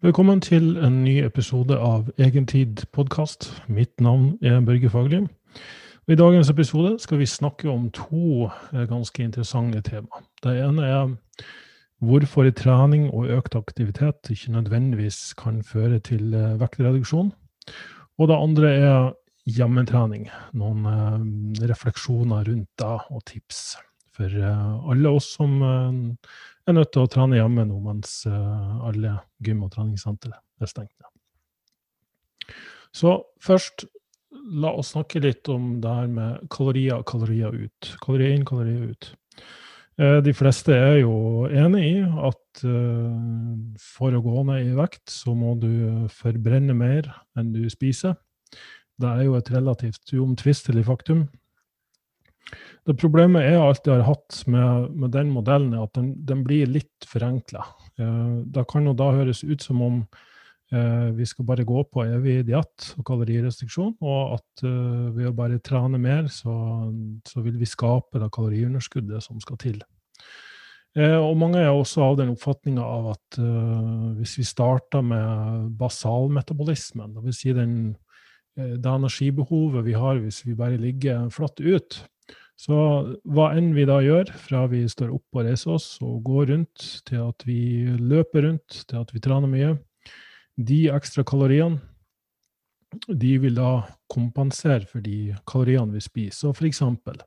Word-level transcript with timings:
Velkommen 0.00 0.40
til 0.40 0.78
en 0.80 1.02
ny 1.04 1.18
episode 1.20 1.76
av 1.76 2.06
Egentid 2.16 2.86
podkast. 2.96 3.50
Mitt 3.68 4.00
navn 4.00 4.38
er 4.40 4.62
Børge 4.64 4.88
Fagerli. 4.88 5.26
I 6.08 6.16
dagens 6.16 6.48
episode 6.48 6.94
skal 7.02 7.20
vi 7.20 7.26
snakke 7.28 7.68
om 7.68 7.90
to 7.92 8.46
eh, 8.48 8.86
ganske 8.88 9.20
interessante 9.20 9.82
tema. 9.84 10.22
Det 10.40 10.54
ene 10.56 10.86
er 10.88 11.12
hvorfor 12.00 12.48
trening 12.56 13.10
og 13.10 13.28
økt 13.28 13.58
aktivitet 13.60 14.32
ikke 14.32 14.54
nødvendigvis 14.56 15.34
kan 15.36 15.60
føre 15.60 16.00
til 16.00 16.32
eh, 16.32 16.56
vektreduksjon. 16.64 17.28
Og 18.16 18.32
det 18.32 18.40
andre 18.40 18.72
er 18.72 19.12
hjemmetrening. 19.52 20.30
Noen 20.56 20.88
eh, 20.96 21.68
refleksjoner 21.68 22.48
rundt 22.48 22.72
det 22.80 22.96
og 23.12 23.24
tips 23.28 23.76
for 24.16 24.34
alle 24.92 25.12
oss 25.14 25.28
som 25.36 25.60
er 25.62 26.76
nødt 26.76 26.92
til 26.94 27.04
å 27.04 27.10
trene 27.10 27.38
hjemme 27.38 27.66
nå 27.68 27.78
mens 27.84 28.20
uh, 28.28 28.86
alle 28.88 29.16
gym- 29.44 29.64
og 29.66 29.72
treningssentre 29.74 30.34
er 30.34 30.70
stengt. 30.70 30.94
Så 32.96 33.14
først, 33.42 33.86
la 34.60 34.72
oss 34.74 34.92
snakke 34.96 35.22
litt 35.22 35.48
om 35.52 35.76
det 35.82 35.94
her 35.94 36.08
med 36.10 36.48
kalorier, 36.50 37.04
kalorier 37.06 37.54
ut. 37.54 37.92
Kalorier 38.02 38.34
inn, 38.34 38.46
kalorier 38.48 38.90
ut. 38.90 39.12
De 40.24 40.32
fleste 40.32 40.72
er 40.72 41.02
jo 41.02 41.46
enig 41.52 41.82
i 41.84 41.96
at 42.02 42.62
for 43.84 44.16
å 44.16 44.22
gå 44.24 44.44
ned 44.48 44.70
i 44.70 44.76
vekt, 44.78 45.04
så 45.12 45.34
må 45.36 45.52
du 45.60 46.08
forbrenne 46.14 46.74
mer 46.74 47.10
enn 47.38 47.52
du 47.54 47.62
spiser. 47.70 48.16
Det 49.00 49.10
er 49.10 49.26
jo 49.26 49.36
et 49.38 49.50
relativt 49.52 50.12
uomtvistelig 50.16 50.84
faktum. 50.88 51.24
Det 52.86 52.96
Problemet 53.00 53.44
jeg 53.44 53.60
alltid 53.60 53.92
har 53.92 54.06
hatt 54.08 54.40
med, 54.50 54.90
med 54.96 55.14
den 55.14 55.30
modellen, 55.34 55.74
er 55.76 55.84
at 55.84 55.94
den, 55.98 56.14
den 56.26 56.42
blir 56.46 56.70
litt 56.70 57.06
forenkla. 57.08 57.66
Eh, 58.00 58.34
det 58.56 58.66
kan 58.70 58.88
jo 58.88 58.96
da 58.96 59.12
høres 59.18 59.44
ut 59.44 59.62
som 59.62 59.82
om 59.84 60.02
eh, 60.72 61.08
vi 61.16 61.28
skal 61.28 61.48
bare 61.50 61.66
gå 61.68 61.84
på 61.92 62.06
evig 62.08 62.40
diett 62.48 62.90
og 62.96 63.06
kalorirestriksjon, 63.12 63.94
og 64.00 64.36
at 64.40 64.66
eh, 64.66 65.08
ved 65.16 65.30
å 65.30 65.36
bare 65.36 65.62
trene 65.64 66.00
mer, 66.00 66.28
så, 66.32 66.52
så 67.28 67.44
vil 67.46 67.60
vi 67.60 67.68
skape 67.68 68.22
det 68.22 68.32
kaloriunderskuddet 68.34 69.24
som 69.28 69.40
skal 69.44 69.60
til. 69.60 69.82
Eh, 70.98 71.14
og 71.14 71.36
mange 71.38 71.60
er 71.62 71.70
også 71.70 72.02
av 72.02 72.16
den 72.18 72.32
oppfatninga 72.32 72.82
av 72.82 73.12
at 73.12 73.36
uh, 73.38 74.10
hvis 74.18 74.40
vi 74.40 74.46
starter 74.46 75.04
med 75.06 75.68
basalmetabolismen, 75.78 77.12
dvs. 77.14 77.42
Si 77.44 77.54
den, 77.54 77.74
eh, 78.58 78.74
det 78.74 78.90
energibehovet 78.90 79.86
vi 79.86 79.94
har 79.94 80.18
hvis 80.18 80.42
vi 80.48 80.56
bare 80.58 80.80
ligger 80.82 81.28
flatt 81.30 81.62
ut, 81.62 82.00
så 82.60 82.78
hva 83.24 83.50
enn 83.56 83.70
vi 83.72 83.86
da 83.88 84.00
gjør, 84.04 84.32
fra 84.36 84.66
vi 84.68 84.82
står 84.90 85.14
opp 85.14 85.38
og 85.38 85.46
reiser 85.46 85.76
oss 85.78 85.94
og 86.04 86.18
går 86.26 86.50
rundt, 86.52 86.88
til 87.08 87.22
at 87.24 87.46
vi 87.48 87.60
løper 87.96 88.44
rundt, 88.48 88.82
til 88.90 89.00
at 89.00 89.14
vi 89.14 89.22
trener 89.24 89.48
mye, 89.48 89.70
de 90.60 90.82
ekstra 90.92 91.24
kaloriene 91.24 91.80
de 93.06 93.36
vil 93.38 93.54
da 93.54 93.84
kompensere 94.10 94.86
for 94.88 95.02
de 95.04 95.36
kaloriene 95.48 95.94
vi 95.94 96.02
spiser. 96.02 96.36
Så 96.36 96.52
for 96.58 96.66
eksempel, 96.66 97.20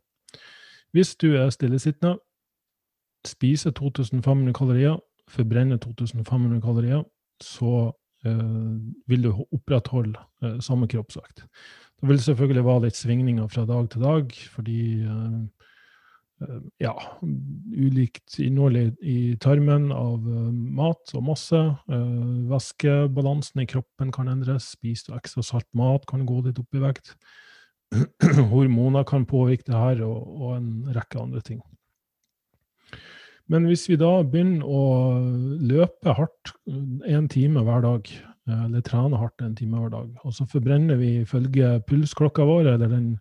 hvis 0.94 1.16
du 1.16 1.34
er 1.40 1.50
stillesittende, 1.56 2.18
spiser 3.26 3.72
2500 3.72 4.54
kalorier, 4.54 4.98
forbrenner 5.32 5.80
2500 5.80 6.62
kalorier, 6.62 7.04
så 7.42 7.94
eh, 8.28 8.76
vil 9.08 9.24
du 9.24 9.32
opprettholde 9.56 10.20
eh, 10.44 10.60
samme 10.60 10.88
kroppsvekt. 10.92 11.46
Det 12.04 12.10
vil 12.10 12.20
selvfølgelig 12.20 12.66
være 12.68 12.84
litt 12.84 12.98
svingninger 13.00 13.46
fra 13.48 13.62
dag 13.64 13.86
til 13.94 14.02
dag, 14.04 14.34
fordi 14.52 14.80
uh, 15.08 16.50
ja, 16.84 16.92
ulikt 17.24 18.36
innhold 18.44 18.76
i, 19.00 19.38
tarmen 19.40 19.86
av 19.96 20.26
uh, 20.28 20.50
mat 20.52 21.14
og 21.16 21.24
masse. 21.30 21.62
Væskebalansen 22.50 23.64
i 23.64 23.68
kroppen 23.72 24.12
kan 24.12 24.28
endres. 24.28 24.74
Spiser 24.76 25.14
du 25.14 25.16
ekstra 25.16 25.46
salt 25.48 25.70
mat, 25.72 26.04
kan 26.12 26.26
gå 26.28 26.42
litt 26.44 26.60
opp 26.60 26.76
i 26.76 26.84
vekt. 26.84 27.14
Hormoner 28.52 29.08
kan 29.08 29.24
påvirke 29.24 29.70
det 29.72 29.80
her, 29.80 30.04
og, 30.04 30.28
og 30.28 30.58
en 30.58 30.70
rekke 30.92 31.24
andre 31.24 31.40
ting. 31.48 31.64
Men 33.48 33.72
hvis 33.72 33.88
vi 33.88 33.96
da 33.96 34.12
begynner 34.28 34.68
å 34.68 34.84
løpe 35.72 36.20
hardt 36.20 36.52
én 36.68 37.32
time 37.32 37.64
hver 37.64 37.88
dag, 37.88 38.12
Eh, 38.12 38.33
eller 38.48 38.82
trener 38.84 39.18
hardt 39.18 39.42
en 39.42 39.56
time 39.56 39.80
hver 39.80 39.90
dag. 39.94 40.10
Og 40.24 40.34
så 40.36 40.46
forbrenner 40.50 40.96
vi 41.00 41.22
ifølge 41.22 41.82
pulsklokka 41.88 42.44
vår, 42.48 42.68
eller 42.74 42.88
den 42.92 43.20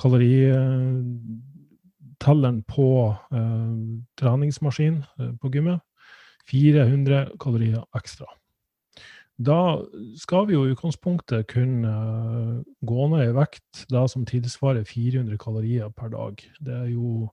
kaloritelleren 0.00 2.62
på 2.68 2.88
eh, 3.32 3.74
treningsmaskin 4.20 5.04
eh, 5.20 5.32
på 5.40 5.48
gymmet, 5.52 5.80
400 6.50 7.30
kalorier 7.40 7.84
ekstra. 7.96 8.26
Da 9.34 9.82
skal 10.20 10.46
vi 10.46 10.54
jo 10.54 10.64
i 10.64 10.72
utgangspunktet 10.76 11.48
kunne 11.50 11.94
gå 12.86 13.06
ned 13.10 13.32
i 13.32 13.34
vekt 13.34 13.86
da 13.90 14.06
som 14.06 14.26
tilsvarer 14.28 14.84
400 14.86 15.38
kalorier 15.42 15.90
per 15.90 16.08
dag. 16.12 16.38
Det 16.60 16.74
er 16.84 16.88
jo 16.92 17.32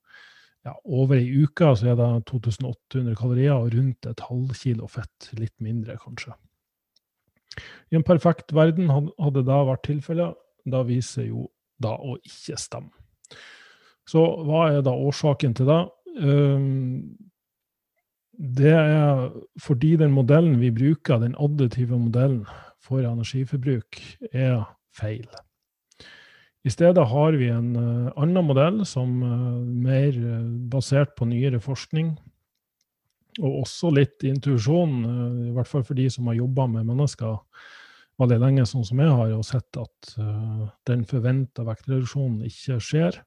ja, 0.65 0.73
over 0.85 1.17
ei 1.17 1.43
uke 1.43 1.71
så 1.77 1.91
er 1.91 1.97
det 1.97 2.09
2800 2.29 3.15
kalorier 3.17 3.53
og 3.53 3.73
rundt 3.75 4.05
et 4.09 4.23
halvkilo 4.27 4.89
fett. 4.89 5.29
Litt 5.37 5.55
mindre, 5.61 5.97
kanskje. 6.01 6.33
I 7.91 7.97
en 7.99 8.05
perfekt 8.07 8.53
verden 8.55 8.91
hadde 8.91 9.43
det 9.47 9.59
vært 9.71 9.85
tilfellet. 9.87 10.37
Da 10.71 10.83
viser 10.87 11.27
jo 11.27 11.49
da 11.81 11.95
å 11.97 12.15
ikke 12.21 12.59
stemme. 12.61 12.93
Så 14.07 14.21
hva 14.45 14.67
er 14.71 14.81
da 14.85 14.93
årsaken 14.93 15.53
til 15.57 15.69
det? 15.69 15.81
Ehm, 16.21 17.17
det 18.41 18.73
er 18.73 19.29
fordi 19.61 19.95
den 20.01 20.13
modellen 20.15 20.59
vi 20.61 20.71
bruker, 20.73 21.21
den 21.21 21.37
additive 21.39 21.99
modellen 21.99 22.43
for 22.81 23.05
energiforbruk, 23.05 24.01
er 24.33 24.63
feil. 24.97 25.27
I 26.65 26.69
stedet 26.69 27.07
har 27.09 27.37
vi 27.37 27.49
en 27.49 27.71
uh, 27.73 28.11
annen 28.21 28.45
modell 28.45 28.83
som 28.85 29.21
er 29.25 29.37
uh, 29.37 29.61
mer 29.65 30.17
uh, 30.17 30.49
basert 30.69 31.15
på 31.17 31.25
nyere 31.29 31.61
forskning, 31.61 32.13
og 33.39 33.61
også 33.63 33.91
litt 33.95 34.25
intuisjon, 34.27 34.97
eh, 35.07 35.49
i 35.49 35.53
hvert 35.55 35.69
fall 35.69 35.85
for 35.87 35.97
de 35.97 36.09
som 36.11 36.27
har 36.27 36.39
jobba 36.39 36.67
med 36.75 36.89
mennesker 36.89 37.37
veldig 38.21 38.37
lenge, 38.41 38.67
sånn 38.69 38.85
som 38.85 39.01
jeg 39.01 39.11
har, 39.17 39.33
og 39.33 39.45
sett 39.47 39.77
at 39.81 40.13
uh, 40.21 40.67
den 40.85 41.05
forventa 41.09 41.63
vektreduksjonen 41.65 42.43
ikke 42.45 42.77
skjer. 42.83 43.17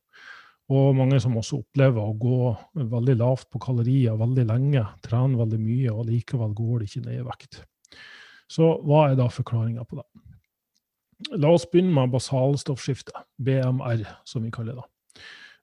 Og 0.72 0.94
mange 0.96 1.18
som 1.20 1.34
også 1.36 1.58
opplever 1.60 2.00
å 2.00 2.14
gå 2.16 2.52
veldig 2.92 3.16
lavt 3.20 3.50
på 3.52 3.60
kalorier 3.60 4.16
veldig 4.20 4.46
lenge, 4.48 4.84
trene 5.04 5.40
veldig 5.40 5.58
mye, 5.60 5.90
og 5.92 6.06
likevel 6.08 6.54
går 6.56 6.78
det 6.78 6.88
ikke 6.88 7.04
ned 7.08 7.18
i 7.18 7.26
vekt. 7.26 7.58
Så 8.48 8.70
hva 8.86 9.08
er 9.10 9.18
da 9.18 9.26
forklaringa 9.32 9.84
på 9.88 9.98
det? 9.98 10.06
La 11.40 11.50
oss 11.54 11.66
begynne 11.70 11.94
med 11.94 12.12
basalstoffskifte, 12.14 13.24
BMR, 13.40 14.06
som 14.28 14.44
vi 14.44 14.52
kaller 14.54 14.78
det. 14.80 14.86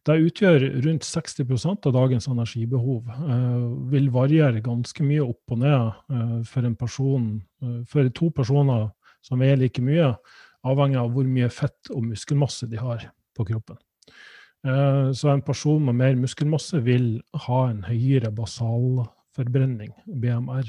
Det 0.07 0.15
utgjør 0.17 0.63
rundt 0.81 1.05
60% 1.05 1.85
av 1.85 1.93
dagens 1.93 2.25
energibehov. 2.31 3.05
Uh, 3.05 3.67
vil 3.91 4.09
variere 4.13 4.63
ganske 4.65 5.05
mye 5.05 5.21
opp 5.21 5.53
og 5.53 5.61
ned 5.61 5.91
uh, 6.09 6.39
for 6.47 6.65
en 6.65 6.77
person, 6.77 7.27
uh, 7.61 7.81
for 7.89 8.09
to 8.17 8.31
personer 8.33 8.87
som 9.21 9.43
veier 9.43 9.59
like 9.61 9.83
mye, 9.85 10.09
avhengig 10.65 10.97
av 10.97 11.11
hvor 11.13 11.29
mye 11.29 11.49
fett 11.53 11.91
og 11.93 12.07
muskelmasse 12.07 12.69
de 12.71 12.81
har 12.81 13.05
på 13.37 13.45
kroppen. 13.49 13.77
Så 14.61 15.25
en 15.31 15.41
person 15.41 15.81
med 15.81 15.95
mer 15.97 16.17
muskelmasse 16.19 16.77
vil 16.85 17.15
ha 17.47 17.61
en 17.71 17.79
høyere 17.81 18.29
basalforbrenning, 18.37 19.89
BMR, 20.05 20.67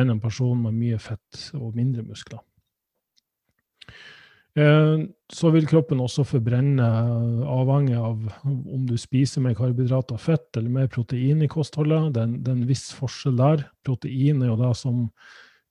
enn 0.00 0.14
en 0.14 0.22
person 0.22 0.62
med 0.64 0.76
mye 0.78 1.00
fett 1.00 1.42
og 1.58 1.76
mindre 1.76 2.06
muskler. 2.08 2.40
Eh, 4.58 5.00
så 5.30 5.50
vil 5.54 5.66
kroppen 5.68 6.00
også 6.02 6.24
forbrenne, 6.26 6.86
avhengig 7.46 7.98
av 7.98 8.24
om 8.48 8.86
du 8.88 8.96
spiser 8.98 9.44
mer 9.44 9.54
karbohydrater 9.58 10.16
og 10.16 10.22
fett 10.24 10.58
eller 10.58 10.72
mer 10.72 10.88
protein 10.90 11.44
i 11.44 11.50
kostholdet. 11.52 12.14
Det 12.16 12.24
er 12.24 12.54
en 12.56 12.64
viss 12.66 12.88
forskjell 12.96 13.36
der. 13.38 13.66
Protein 13.86 14.42
er 14.42 14.50
jo 14.50 14.56
det 14.58 14.72
som 14.80 15.04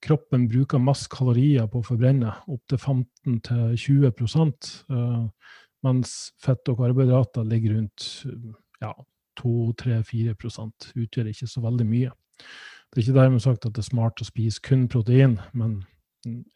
kroppen 0.04 0.46
bruker 0.48 0.80
mest 0.80 1.10
kalorier 1.10 1.66
på 1.68 1.82
å 1.82 1.88
forbrenne, 1.88 2.32
opptil 2.46 2.78
15-20 2.78 4.08
eh, 4.08 5.52
mens 5.86 6.14
fett 6.42 6.70
og 6.70 6.80
karbohydrater 6.80 7.46
ligger 7.46 7.76
rundt 7.76 8.06
ja, 8.82 8.94
2-3-4% 9.42 10.92
utgjør 10.94 11.30
ikke 11.34 11.50
så 11.50 11.62
veldig 11.66 11.86
mye. 11.86 12.14
Det 12.88 13.02
er 13.02 13.04
ikke 13.04 13.18
dermed 13.18 13.44
sagt 13.44 13.66
at 13.66 13.74
det 13.74 13.82
er 13.82 13.90
smart 13.90 14.22
å 14.22 14.26
spise 14.26 14.62
kun 14.64 14.86
protein, 14.90 15.36
men 15.52 15.80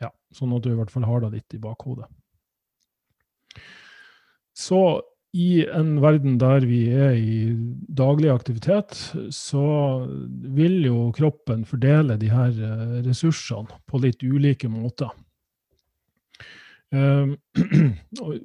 ja, 0.00 0.10
sånn 0.34 0.54
at 0.56 0.64
du 0.64 0.72
i 0.72 0.78
hvert 0.78 0.90
fall 0.90 1.06
har 1.06 1.22
det 1.26 1.34
litt 1.36 1.58
i 1.58 1.62
bakhodet. 1.62 2.08
Så 4.56 5.00
i 5.32 5.64
en 5.64 5.94
verden 6.02 6.36
der 6.40 6.64
vi 6.68 6.82
er 6.92 7.16
i 7.16 7.36
daglig 7.88 8.28
aktivitet, 8.32 8.92
så 9.32 9.64
vil 10.52 10.82
jo 10.84 11.06
kroppen 11.16 11.64
fordele 11.64 12.18
de 12.20 12.28
her 12.28 12.52
eh, 12.52 12.98
ressursene 13.06 13.80
på 13.88 14.02
litt 14.04 14.24
ulike 14.24 14.70
måter. 14.72 15.12
Uh, 16.92 17.30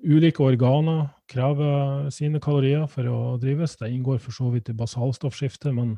ulike 0.08 0.40
organer 0.40 1.10
krever 1.28 2.06
sine 2.16 2.40
kalorier 2.40 2.86
for 2.88 3.04
å 3.12 3.18
drives. 3.42 3.74
Det 3.76 3.90
inngår 3.92 4.22
for 4.24 4.32
så 4.32 4.48
vidt 4.54 4.72
i 4.72 4.76
basalstoffskiftet, 4.78 5.74
men 5.76 5.98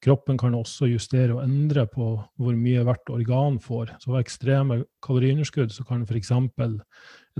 Kroppen 0.00 0.38
kan 0.40 0.54
også 0.56 0.88
justere 0.88 1.34
og 1.34 1.42
endre 1.44 1.84
på 1.88 2.14
hvor 2.40 2.54
mye 2.56 2.84
hvert 2.88 3.10
organ 3.12 3.58
får. 3.60 3.92
Så 4.00 4.14
ved 4.14 4.22
ekstreme 4.24 4.78
kaloriunderskudd 5.04 5.74
så 5.74 5.84
kan 5.84 6.06
f.eks. 6.08 6.32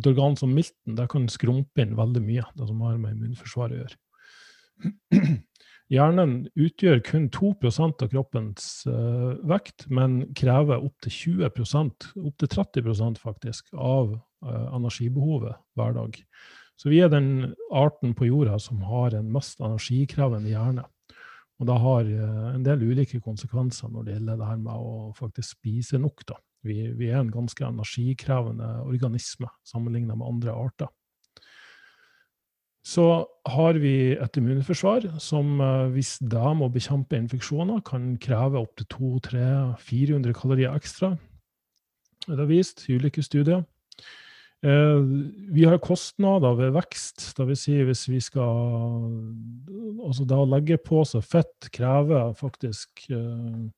et 0.01 0.09
organ 0.11 0.37
som 0.39 0.53
milten 0.55 0.97
der 0.99 1.09
kan 1.11 1.29
skrumpe 1.33 1.85
inn 1.85 1.97
veldig 1.99 2.23
mye, 2.25 2.47
det 2.57 2.69
som 2.69 2.81
har 2.87 2.99
med 3.01 3.17
immunforsvaret 3.17 3.77
å 3.77 3.85
gjøre. 3.85 3.99
Hjernen 5.91 6.45
utgjør 6.55 7.01
kun 7.03 7.25
2% 7.35 8.05
av 8.05 8.11
kroppens 8.13 8.67
uh, 8.87 9.35
vekt, 9.51 9.89
men 9.91 10.21
krever 10.39 10.85
opptil 10.87 11.41
20% 11.41 12.07
opptil 12.21 12.53
30% 12.53 13.19
faktisk, 13.19 13.73
av 13.75 14.15
uh, 14.15 14.67
energibehovet 14.77 15.59
hver 15.75 15.97
dag. 15.99 16.21
Så 16.79 16.93
vi 16.93 17.03
er 17.03 17.11
den 17.13 17.51
arten 17.75 18.15
på 18.17 18.31
jorda 18.31 18.61
som 18.63 18.85
har 18.87 19.19
en 19.19 19.33
mest 19.35 19.59
energikrevende 19.61 20.53
hjerne. 20.53 20.87
Og 21.61 21.67
det 21.69 21.81
har 21.83 22.07
uh, 22.07 22.47
en 22.55 22.63
del 22.65 22.87
ulike 22.87 23.19
konsekvenser 23.21 23.91
når 23.91 24.07
det 24.07 24.15
gjelder 24.15 24.39
det 24.39 24.53
her 24.53 24.63
med 24.63 24.87
å 24.87 25.11
faktisk 25.19 25.59
spise 25.59 25.99
nok. 26.01 26.23
Da. 26.31 26.39
Vi, 26.67 26.91
vi 26.97 27.09
er 27.09 27.23
en 27.23 27.33
ganske 27.33 27.65
energikrevende 27.65 28.69
organisme 28.85 29.49
sammenlignet 29.65 30.19
med 30.19 30.29
andre 30.29 30.53
arter. 30.53 30.91
Så 32.87 33.05
har 33.47 33.77
vi 33.79 34.17
et 34.17 34.37
immunforsvar 34.41 35.05
som, 35.21 35.61
eh, 35.61 35.91
hvis 35.93 36.19
det 36.19 36.53
må 36.57 36.71
bekjempe 36.73 37.19
infeksjoner, 37.19 37.83
kan 37.85 38.17
kreve 38.19 38.61
opptil 38.61 38.87
200-400 38.95 40.33
kalorier 40.33 40.75
ekstra. 40.75 41.17
Det 42.27 42.39
er 42.39 42.49
vist 42.49 42.89
i 42.89 42.97
ulike 42.97 43.23
studier. 43.23 43.65
Eh, 44.63 45.01
vi 45.53 45.65
har 45.65 45.79
kostnader 45.79 46.57
ved 46.57 46.75
vekst, 46.77 47.37
dvs. 47.37 47.61
Si 47.65 47.77
hvis 47.83 48.09
vi 48.09 48.21
skal 48.21 49.09
Altså 50.01 50.25
det 50.25 50.37
å 50.37 50.49
legge 50.49 50.77
på 50.81 51.05
seg 51.05 51.23
fett 51.23 51.69
krever 51.73 52.33
faktisk 52.35 53.05
uh, 53.13 53.69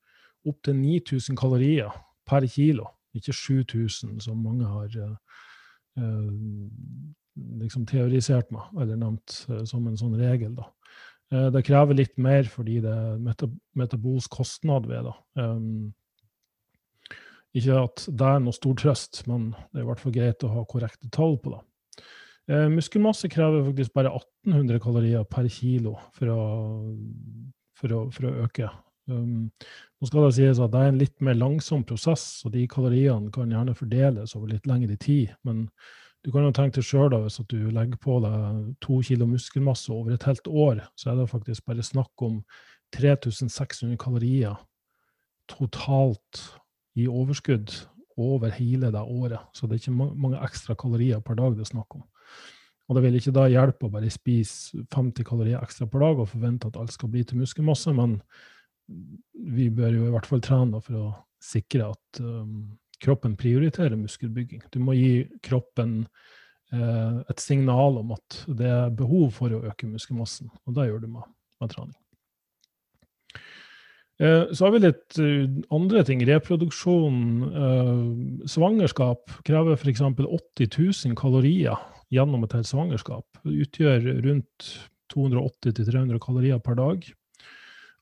opptil 0.47 0.77
9000 0.79 1.35
kalorier 1.35 1.91
per 2.27 2.47
kilo, 2.49 2.87
ikke 3.13 3.33
7000 3.35 4.21
som 4.23 4.39
mange 4.41 4.65
har 4.65 4.89
liksom 7.61 7.85
teorisert 7.89 8.51
med, 8.53 8.61
eller 8.79 8.99
nevnt 8.99 9.43
eh, 9.49 9.63
som 9.69 9.87
en 9.87 9.97
sånn 9.99 10.15
regel. 10.19 10.55
da. 10.57 10.69
Eh, 11.33 11.49
det 11.53 11.65
krever 11.67 11.97
litt 11.97 12.15
mer 12.21 12.47
fordi 12.49 12.79
det 12.83 12.93
er 12.93 13.19
meta 13.21 13.49
metabolsk 13.79 14.39
kostnad 14.39 14.87
ved 14.89 15.09
det. 15.09 15.15
Um, 15.39 15.93
ikke 17.53 17.83
at 17.83 18.07
det 18.09 18.29
er 18.29 18.41
noe 18.41 18.55
stor 18.55 18.77
trøst, 18.81 19.23
men 19.29 19.51
det 19.71 19.81
er 19.81 19.85
i 19.85 19.89
hvert 19.91 20.01
fall 20.01 20.15
greit 20.15 20.45
å 20.45 20.53
ha 20.55 20.65
korrekte 20.69 21.11
tall 21.13 21.37
på 21.41 21.53
det. 21.53 21.61
Eh, 22.51 22.69
muskelmasse 22.73 23.29
krever 23.31 23.63
faktisk 23.69 23.93
bare 23.95 24.11
1800 24.11 24.81
kalorier 24.83 25.27
per 25.29 25.47
kilo 25.53 25.95
for 26.17 26.33
å, 26.33 26.41
for 27.79 27.95
å, 27.95 28.01
for 28.13 28.27
å 28.27 28.33
øke. 28.47 28.71
Um, 29.11 29.49
nå 29.99 30.07
skal 30.07 30.27
det 30.27 30.35
sies 30.37 30.61
at 30.63 30.71
det 30.71 30.79
er 30.79 30.93
en 30.93 31.01
litt 31.01 31.17
mer 31.25 31.35
langsom 31.35 31.83
prosess, 31.87 32.43
og 32.47 32.53
de 32.55 32.63
kaloriene 32.71 33.31
kan 33.35 33.51
gjerne 33.51 33.75
fordeles 33.75 34.35
over 34.37 34.53
litt 34.53 34.69
lengre 34.69 34.95
tid. 34.95 35.35
men 35.43 35.67
du 36.23 36.31
kan 36.31 36.45
jo 36.45 36.53
tenke 36.55 36.79
deg 36.79 36.87
sjøl 36.87 37.11
hvis 37.19 37.41
du 37.51 37.57
legger 37.75 37.99
på 37.99 38.21
deg 38.23 38.59
to 38.83 39.01
kilo 39.03 39.25
muskelmasse 39.27 39.91
over 39.91 40.13
et 40.15 40.23
helt 40.23 40.47
år, 40.47 40.79
så 40.95 41.11
er 41.11 41.17
det 41.19 41.31
faktisk 41.33 41.65
bare 41.67 41.83
snakk 41.83 42.23
om 42.23 42.37
3600 42.95 43.97
kalorier 43.99 44.55
totalt 45.51 46.43
i 46.95 47.09
overskudd 47.11 47.73
over 48.15 48.53
hele 48.55 48.91
det 48.93 49.01
året. 49.01 49.41
Så 49.51 49.67
det 49.67 49.75
er 49.75 49.83
ikke 49.83 50.15
mange 50.15 50.39
ekstra 50.45 50.77
kalorier 50.79 51.19
per 51.19 51.35
dag 51.35 51.57
det 51.57 51.65
er 51.65 51.73
snakk 51.73 51.97
om. 51.97 52.05
Og 52.87 52.95
det 52.95 53.03
vil 53.03 53.19
ikke 53.19 53.35
da 53.35 53.49
hjelpe 53.51 53.87
å 53.87 53.91
bare 53.91 54.11
spise 54.11 54.83
50 54.93 55.27
kalorier 55.27 55.63
ekstra 55.63 55.89
per 55.91 56.03
dag 56.03 56.23
og 56.23 56.31
forvente 56.31 56.69
at 56.69 56.79
alt 56.79 56.93
skal 56.95 57.11
bli 57.11 57.23
til 57.27 57.41
muskelmasse, 57.41 57.91
men 57.95 58.21
vi 58.87 59.69
bør 59.73 59.93
jo 59.95 60.07
i 60.07 60.13
hvert 60.13 60.27
fall 60.29 60.43
trene 60.43 60.81
for 60.83 60.99
å 60.99 61.09
sikre 61.43 61.89
at 61.91 62.21
um, 62.23 62.73
kroppen 63.03 63.35
prioriterer 63.39 63.99
muskelbygging. 63.99 64.63
Du 64.71 64.79
må 64.83 64.95
gi 64.95 65.25
kroppen 65.43 66.03
eh, 66.71 67.17
et 67.27 67.41
signal 67.43 67.99
om 67.99 68.13
at 68.15 68.37
det 68.47 68.69
er 68.69 68.93
behov 68.95 69.33
for 69.35 69.51
å 69.51 69.63
øke 69.67 69.89
muskelmassen, 69.89 70.47
og 70.63 70.77
det 70.77 70.87
gjør 70.87 71.03
du 71.03 71.09
med, 71.17 71.33
med 71.59 71.73
trening. 71.73 71.97
Eh, 74.23 74.53
så 74.55 74.65
har 74.65 74.75
vi 74.75 74.83
litt 74.85 75.19
uh, 75.19 75.49
andre 75.75 76.05
ting. 76.07 76.23
Reproduksjon. 76.29 77.17
Svangerskap 78.47 79.35
krever 79.43 79.75
f.eks. 79.75 80.05
80 80.05 80.71
000 80.77 81.19
kalorier 81.19 81.75
gjennom 82.13 82.45
et 82.45 82.55
helt 82.55 82.69
svangerskap. 82.69 83.25
Det 83.43 83.65
utgjør 83.65 84.07
rundt 84.23 84.71
280-300 85.13 86.21
kalorier 86.23 86.61
per 86.63 86.79
dag. 86.79 87.03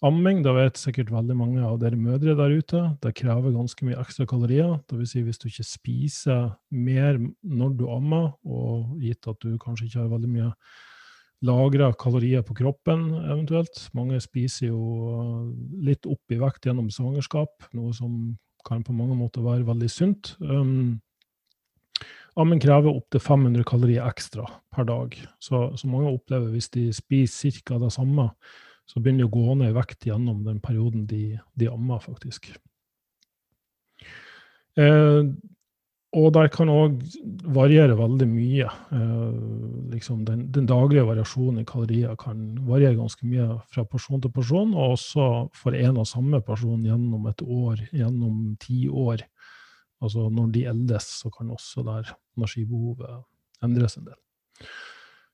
Amming, 0.01 0.39
da 0.41 0.55
vet 0.55 0.79
sikkert 0.81 1.11
veldig 1.13 1.35
mange 1.37 1.61
av 1.61 1.75
dere 1.81 1.97
mødre 1.99 2.33
der 2.33 2.55
ute, 2.57 2.79
det 3.03 3.11
krever 3.19 3.53
ganske 3.53 3.85
mye 3.85 3.99
ekstra 4.01 4.25
kalorier. 4.25 4.79
Dvs. 4.89 5.11
Si 5.11 5.21
hvis 5.21 5.37
du 5.37 5.45
ikke 5.51 5.65
spiser 5.67 6.47
mer 6.73 7.19
når 7.45 7.75
du 7.77 7.83
ammer, 7.93 8.31
og 8.41 8.95
gitt 9.01 9.29
at 9.29 9.37
du 9.45 9.59
kanskje 9.61 9.85
ikke 9.85 9.99
har 10.01 10.09
veldig 10.15 10.31
mye 10.31 10.47
lagra 11.45 11.91
kalorier 12.01 12.41
på 12.45 12.55
kroppen 12.57 13.11
eventuelt. 13.19 13.83
Mange 13.97 14.17
spiser 14.25 14.71
jo 14.71 14.81
litt 15.85 16.09
opp 16.09 16.33
i 16.33 16.41
vekt 16.41 16.65
gjennom 16.65 16.89
svangerskap, 16.93 17.69
noe 17.77 17.93
som 17.93 18.33
kan 18.65 18.81
på 18.85 18.97
mange 18.97 19.17
måter 19.17 19.45
være 19.45 19.67
veldig 19.69 19.89
sunt. 19.89 20.33
Um, 20.41 20.97
Amming 22.41 22.61
krever 22.63 22.89
opptil 22.89 23.21
500 23.21 23.65
kalorier 23.69 24.05
ekstra 24.07 24.47
per 24.73 24.89
dag, 24.89 25.13
så, 25.43 25.65
så 25.77 25.89
mange 25.91 26.13
opplever 26.13 26.49
hvis 26.53 26.71
de 26.73 26.87
spiser 26.95 27.61
ca. 27.67 27.77
det 27.81 27.93
samme 27.93 28.31
så 28.89 28.99
begynner 28.99 29.25
de 29.25 29.29
å 29.29 29.35
gå 29.35 29.55
ned 29.59 29.71
i 29.71 29.77
vekt 29.77 30.07
gjennom 30.09 30.43
den 30.45 30.59
perioden 30.63 31.07
de, 31.07 31.39
de 31.59 31.69
ammer, 31.71 32.01
faktisk. 32.03 32.51
Eh, 34.79 35.23
og 36.11 36.33
der 36.35 36.49
kan 36.51 36.67
òg 36.67 36.97
variere 37.55 37.95
veldig 37.95 38.27
mye. 38.27 38.67
Eh, 38.67 39.35
liksom 39.93 40.25
den, 40.27 40.43
den, 40.51 40.67
daglige 40.67 41.05
variasjonen 41.07 41.61
i 41.61 41.67
kalorier 41.67 42.17
kan 42.19 42.49
variere 42.67 42.97
ganske 42.99 43.27
mye 43.27 43.47
fra 43.71 43.85
person 43.87 44.19
til 44.23 44.33
person, 44.35 44.73
og 44.75 44.97
også 44.97 45.27
for 45.55 45.77
en 45.77 46.01
og 46.01 46.09
samme 46.09 46.41
person 46.43 46.83
gjennom 46.83 47.29
et 47.31 47.45
år, 47.45 47.85
gjennom 47.95 48.57
ti 48.59 48.83
år. 48.89 49.23
Altså 50.03 50.27
når 50.33 50.51
de 50.51 50.65
eldes, 50.73 51.07
så 51.21 51.31
kan 51.31 51.53
også 51.53 51.85
der 51.87 52.11
energibehovet 52.35 53.23
endres 53.63 53.95
en 53.95 54.09
del. 54.09 54.19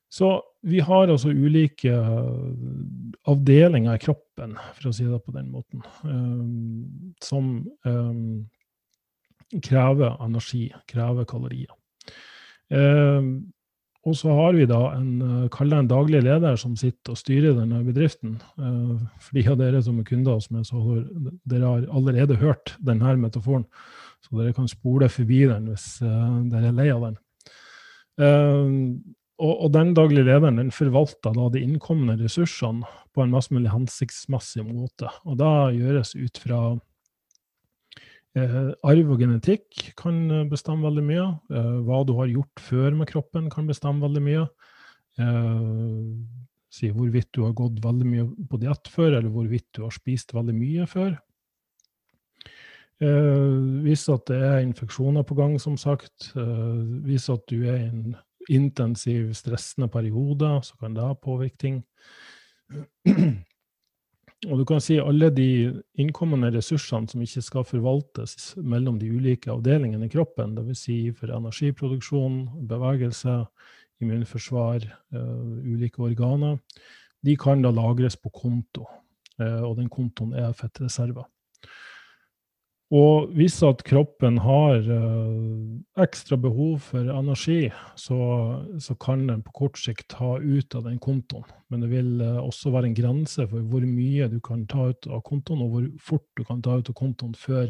Så 0.08 0.42
vi 0.62 0.80
har 0.80 1.08
altså 1.08 1.30
ulike 1.30 1.92
eh, 1.92 3.28
avdelinger 3.28 3.98
i 3.98 4.02
kroppen, 4.02 4.56
for 4.78 4.88
å 4.88 4.94
si 4.96 5.04
det 5.04 5.20
på 5.24 5.34
den 5.34 5.50
måten, 5.52 5.84
um, 6.02 7.12
som 7.22 7.50
um, 7.84 8.48
krever 9.64 10.16
energi, 10.24 10.68
krever 10.88 11.28
kalorier. 11.28 11.72
Og 14.08 14.16
så 14.16 14.32
har 14.36 14.56
vi 14.56 14.66
da 14.68 14.80
en, 14.94 15.48
kall 15.52 15.72
en 15.72 15.88
daglig 15.88 16.20
leder 16.24 16.56
som 16.60 16.74
sitter 16.76 17.14
og 17.14 17.20
styrer 17.20 17.56
denne 17.56 17.80
bedriften. 17.86 18.34
For 18.56 19.38
de 19.38 19.44
av 19.48 19.56
dere 19.60 19.80
som 19.84 19.96
er 20.00 20.06
kunder 20.08 20.36
hos 20.36 20.50
meg, 20.52 20.66
så 20.68 20.80
har 20.84 21.00
dere 21.48 21.72
har 21.72 21.86
allerede 21.96 22.36
hørt 22.40 22.74
denne 22.84 23.14
metaforen. 23.20 23.64
Så 24.20 24.36
dere 24.36 24.52
kan 24.56 24.68
spole 24.68 25.08
forbi 25.12 25.46
den 25.48 25.70
hvis 25.72 25.86
dere 26.04 26.68
er 26.68 26.76
lei 26.76 26.90
av 26.92 27.08
den. 27.08 27.16
Og, 29.38 29.52
og, 29.54 29.68
den 29.70 29.92
daglige 29.94 30.26
lederen 30.26 30.58
den 30.58 30.72
forvalter 30.74 31.34
da 31.36 31.46
de 31.54 31.62
innkomne 31.62 32.16
ressursene 32.18 32.86
på 33.14 33.22
en 33.22 33.30
mest 33.30 33.52
mulig 33.54 33.70
hensiktsmessig 33.70 34.64
måte. 34.66 35.10
Og 35.30 35.38
da 35.38 35.68
gjøres 35.74 36.16
ut 36.18 36.40
fra 36.42 36.62
eh, 38.34 38.72
Arv 38.82 39.14
og 39.14 39.22
genetikk 39.22 39.92
kan 40.00 40.48
bestemme 40.50 40.88
veldig 40.88 41.06
mye. 41.06 41.28
Eh, 41.54 41.70
hva 41.86 42.02
du 42.08 42.16
har 42.18 42.32
gjort 42.32 42.64
før 42.66 42.98
med 42.98 43.10
kroppen, 43.12 43.46
kan 43.54 43.70
bestemme 43.70 44.02
veldig 44.02 44.24
mye. 44.26 44.44
Eh, 45.22 46.02
si 46.68 46.90
hvorvidt 46.92 47.30
du 47.32 47.44
har 47.46 47.54
gått 47.56 47.78
veldig 47.84 48.10
mye 48.10 48.26
på 48.50 48.60
diett 48.60 48.90
før, 48.92 49.20
eller 49.20 49.30
hvorvidt 49.32 49.70
du 49.78 49.84
har 49.86 49.94
spist 49.94 50.34
veldig 50.36 50.54
mye 50.58 50.90
før. 50.90 51.14
Eh, 52.98 53.58
vis 53.84 54.08
at 54.10 54.26
det 54.26 54.38
er 54.42 54.64
infeksjoner 54.64 55.22
på 55.22 55.36
gang, 55.38 55.54
som 55.62 55.78
sagt. 55.78 56.32
Eh, 56.34 56.80
vis 57.06 57.28
at 57.30 57.46
du 57.46 57.62
er 57.62 57.84
i 57.84 57.86
en 57.92 58.16
intensiv, 58.48 59.32
stressende 59.36 59.88
periode, 59.92 60.58
så 60.64 60.76
kan 60.80 60.96
det 60.96 61.08
påvirke 61.24 61.56
ting. 61.60 61.82
Og 64.46 64.60
du 64.60 64.62
kan 64.68 64.78
si 64.78 65.00
alle 65.02 65.32
de 65.34 65.48
innkommende 65.98 66.52
ressursene 66.54 67.10
som 67.10 67.22
ikke 67.24 67.42
skal 67.42 67.64
forvaltes 67.66 68.52
mellom 68.62 69.00
de 69.00 69.10
ulike 69.10 69.50
avdelingene 69.50 70.06
i 70.06 70.12
kroppen, 70.12 70.54
dvs. 70.54 70.84
Si 70.84 70.98
for 71.10 71.32
energiproduksjon, 71.34 72.44
bevegelse, 72.70 73.40
immunforsvar, 73.98 74.86
uh, 75.16 75.58
ulike 75.66 76.04
organer, 76.06 76.60
de 77.26 77.34
kan 77.40 77.64
da 77.64 77.72
lagres 77.74 78.14
på 78.14 78.30
konto. 78.30 78.86
Uh, 79.42 79.64
og 79.66 79.74
den 79.80 79.90
kontoen 79.90 80.36
er 80.38 80.54
fettreserver. 80.54 81.26
Og 82.88 83.34
hvis 83.36 83.58
at 83.68 83.82
kroppen 83.84 84.38
har 84.40 84.80
uh, 84.88 86.00
ekstra 86.00 86.38
behov 86.40 86.78
for 86.86 87.10
energi, 87.12 87.68
så, 88.00 88.16
så, 88.80 88.96
kan 88.96 89.26
den 89.28 89.42
på 89.44 89.52
kort 89.58 89.76
sikt 89.76 90.06
ta 90.14 90.38
ut 90.40 90.74
av 90.74 90.86
den 90.86 90.96
kontoen. 90.98 91.44
Men 91.68 91.84
det 91.84 91.90
vil 91.92 92.22
uh, 92.24 92.40
også 92.40 92.72
være 92.72 92.88
en 92.88 92.96
grense 92.96 93.44
for 93.50 93.66
hvor 93.68 93.84
mye 93.84 94.30
du 94.32 94.38
kan 94.40 94.64
ta 94.72 94.88
ut 94.88 95.10
av 95.10 95.20
kontoen, 95.28 95.66
og 95.66 95.74
hvor 95.74 95.90
fort 96.00 96.26
du 96.40 96.46
kan 96.48 96.64
ta 96.64 96.78
ut 96.80 96.88
av 96.88 96.96
kontoen 96.96 97.36
før 97.36 97.68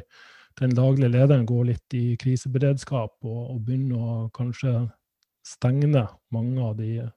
den 0.62 0.74
daglige 0.78 1.10
lederen 1.10 1.46
går 1.46 1.66
litt 1.72 1.98
i 1.98 2.14
kriseberedskap 2.18 3.18
og, 3.26 3.42
og 3.50 3.60
begynner 3.66 3.98
å 3.98 4.16
kanskje 4.34 4.86
stenge 5.46 6.06
mange 6.34 6.62
av 6.62 6.76
de 6.78 7.08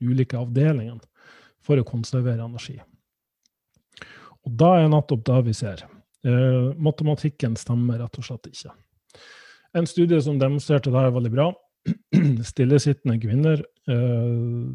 ulike 0.00 0.40
avdelingene 0.40 1.04
for 1.62 1.80
å 1.80 1.86
konservere 1.86 2.44
energi. 2.44 2.78
Og 4.42 4.56
da 4.58 4.78
er 4.80 4.90
nettopp 4.90 5.24
det 5.28 5.42
vi 5.46 5.54
ser. 5.56 5.84
Eh, 6.22 6.74
matematikken 6.78 7.56
stemmer 7.58 7.98
rett 7.98 8.18
og 8.20 8.26
slett 8.26 8.46
ikke. 8.46 8.70
En 9.74 9.88
studie 9.90 10.20
som 10.22 10.38
demonstrerte 10.38 10.92
det 10.94 11.04
veldig 11.16 11.32
bra, 11.34 11.48
stillesittende 12.52 13.18
kvinner 13.22 13.64
eh, 13.90 14.68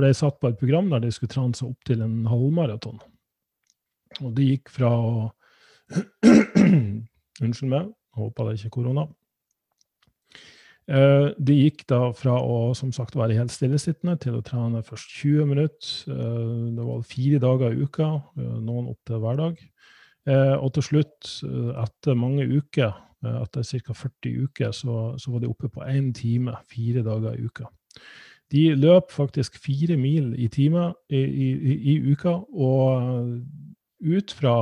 ble 0.00 0.10
satt 0.16 0.40
på 0.42 0.50
et 0.50 0.58
program 0.58 0.90
der 0.90 1.04
de 1.04 1.12
skulle 1.14 1.30
trene 1.30 1.54
seg 1.54 1.70
opp 1.70 1.86
til 1.86 2.02
en 2.02 2.24
halvmaraton. 2.30 2.98
Og 4.24 4.34
de 4.34 4.50
gikk 4.54 4.72
fra 4.74 4.90
å 4.90 5.12
Unnskyld 7.40 7.70
meg, 7.70 7.86
håper 8.18 8.46
det 8.46 8.58
ikke 8.58 8.68
er 8.68 8.74
korona. 8.74 9.06
Eh, 10.90 11.30
de 11.38 11.54
gikk 11.56 11.86
da 11.88 12.00
fra 12.14 12.34
å 12.42 12.74
som 12.76 12.90
sagt 12.92 13.16
være 13.16 13.38
helt 13.38 13.54
stillesittende 13.54 14.18
til 14.20 14.36
å 14.36 14.42
trene 14.44 14.82
først 14.84 15.14
20 15.22 15.48
minutter. 15.48 16.18
Det 16.76 16.84
var 16.90 17.06
fire 17.06 17.40
dager 17.42 17.74
i 17.74 17.86
uka, 17.86 18.10
noen 18.36 18.90
opp 18.90 19.00
til 19.08 19.22
hver 19.22 19.40
dag. 19.40 19.62
Eh, 20.28 20.56
og 20.56 20.74
til 20.76 20.84
slutt, 20.84 21.30
eh, 21.46 21.70
etter 21.80 22.18
mange 22.18 22.44
uker, 22.44 22.92
eh, 23.24 23.38
etter 23.40 23.64
ca. 23.64 23.94
40 23.96 24.34
uker, 24.44 24.72
så, 24.76 24.96
så, 25.16 25.30
var 25.32 25.40
de 25.40 25.48
oppe 25.48 25.70
på 25.72 25.84
én 25.88 26.12
time 26.16 26.56
fire 26.68 27.04
dager 27.06 27.38
i 27.38 27.46
uka. 27.46 27.70
De 28.50 28.66
løp 28.74 29.12
faktisk 29.14 29.56
fire 29.62 29.96
mil 29.96 30.34
i 30.34 30.48
time 30.50 30.90
i, 31.08 31.22
i, 31.22 31.74
i 31.94 32.12
uka, 32.12 32.34
og 32.50 33.40
ut 34.00 34.34
fra 34.34 34.54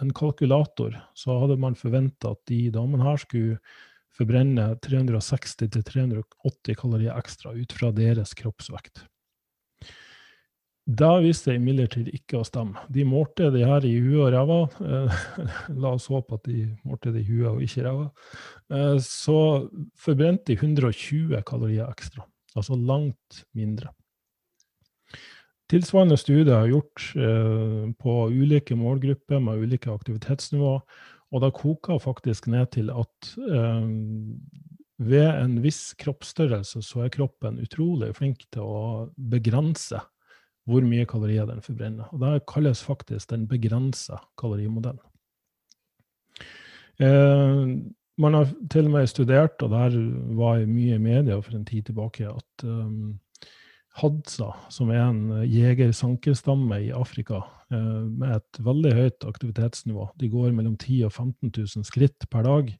en 0.00 0.12
kalkulator 0.14 0.94
så 1.18 1.40
hadde 1.42 1.58
man 1.58 1.74
forventa 1.74 2.30
at 2.36 2.44
de 2.46 2.68
damene 2.70 3.02
her 3.02 3.18
skulle 3.18 3.58
forbrenne 4.14 4.70
360-380 4.86 6.78
kalorier 6.78 7.18
ekstra 7.18 7.54
ut 7.58 7.74
fra 7.74 7.90
deres 7.94 8.34
kroppsvekt. 8.38 9.02
Da 10.88 11.18
viste 11.20 11.50
det 11.50 11.58
imidlertid 11.58 12.06
ikke 12.16 12.38
å 12.40 12.46
stemme. 12.48 12.80
De 12.88 13.02
målte 13.04 13.50
de 13.52 13.60
her 13.60 13.84
i 13.84 13.92
huet 14.00 14.22
og 14.22 14.30
ræva. 14.32 14.60
Eh, 14.80 15.18
la 15.84 15.92
oss 15.98 16.08
håpe 16.08 16.38
at 16.38 16.48
de 16.48 16.64
målte 16.88 17.12
det 17.12 17.26
i 17.26 17.28
huet 17.28 17.50
og 17.50 17.60
ikke 17.66 17.84
ræva. 17.84 18.06
Eh, 18.72 18.94
så 19.04 19.38
forbrente 20.00 20.54
de 20.54 20.56
120 20.56 21.44
kalorier 21.48 21.84
ekstra. 21.92 22.24
Altså 22.56 22.78
langt 22.80 23.42
mindre. 23.52 23.92
Tilsvarende 25.68 26.16
studier 26.16 26.54
er 26.56 26.72
gjort 26.72 27.10
eh, 27.20 27.84
på 28.00 28.18
ulike 28.32 28.78
målgrupper 28.80 29.44
med 29.44 29.60
ulike 29.68 29.92
aktivitetsnivå. 29.92 30.74
Og 31.28 31.44
det 31.44 31.56
koker 31.58 32.00
faktisk 32.00 32.48
ned 32.48 32.70
til 32.72 32.88
at 32.88 33.34
ved 34.96 35.26
en 35.28 35.58
viss 35.60 35.90
kroppsstørrelse 36.00 36.80
så 36.80 37.02
er 37.04 37.12
kroppen 37.12 37.60
utrolig 37.60 38.14
flink 38.16 38.46
til 38.48 38.64
å 38.64 38.78
begrense 39.12 40.00
hvor 40.68 40.84
mye 40.84 41.06
kalorier 41.08 41.48
den 41.48 41.62
forbrenner. 41.64 42.10
Og 42.12 42.20
Det 42.20 42.46
kalles 42.50 42.82
faktisk 42.84 43.30
den 43.30 43.46
begrensa 43.48 44.20
kalorimodellen. 44.38 45.04
Eh, 47.00 47.62
man 48.18 48.34
har 48.34 48.50
til 48.70 48.88
og 48.88 48.96
med 48.96 49.08
studert, 49.08 49.62
og 49.62 49.70
der 49.70 49.96
var 50.36 50.58
jeg 50.58 50.68
mye 50.68 50.98
i 50.98 51.02
media 51.02 51.38
for 51.40 51.54
en 51.56 51.64
tid 51.64 51.86
tilbake, 51.86 52.26
at 52.26 52.64
um, 52.66 53.18
Hadza, 53.98 54.50
som 54.70 54.90
er 54.90 55.04
en 55.04 55.22
jeger-sankerstamme 55.46 56.80
i 56.84 56.90
Afrika 56.94 57.40
eh, 57.70 58.02
med 58.06 58.40
et 58.40 58.60
veldig 58.62 58.92
høyt 58.94 59.26
aktivitetsnivå, 59.26 60.08
de 60.18 60.30
går 60.30 60.50
mellom 60.54 60.76
10 60.76 61.00
000 61.04 61.06
og 61.06 61.12
15 61.12 61.52
000 61.78 61.86
skritt 61.86 62.28
per 62.30 62.46
dag. 62.46 62.74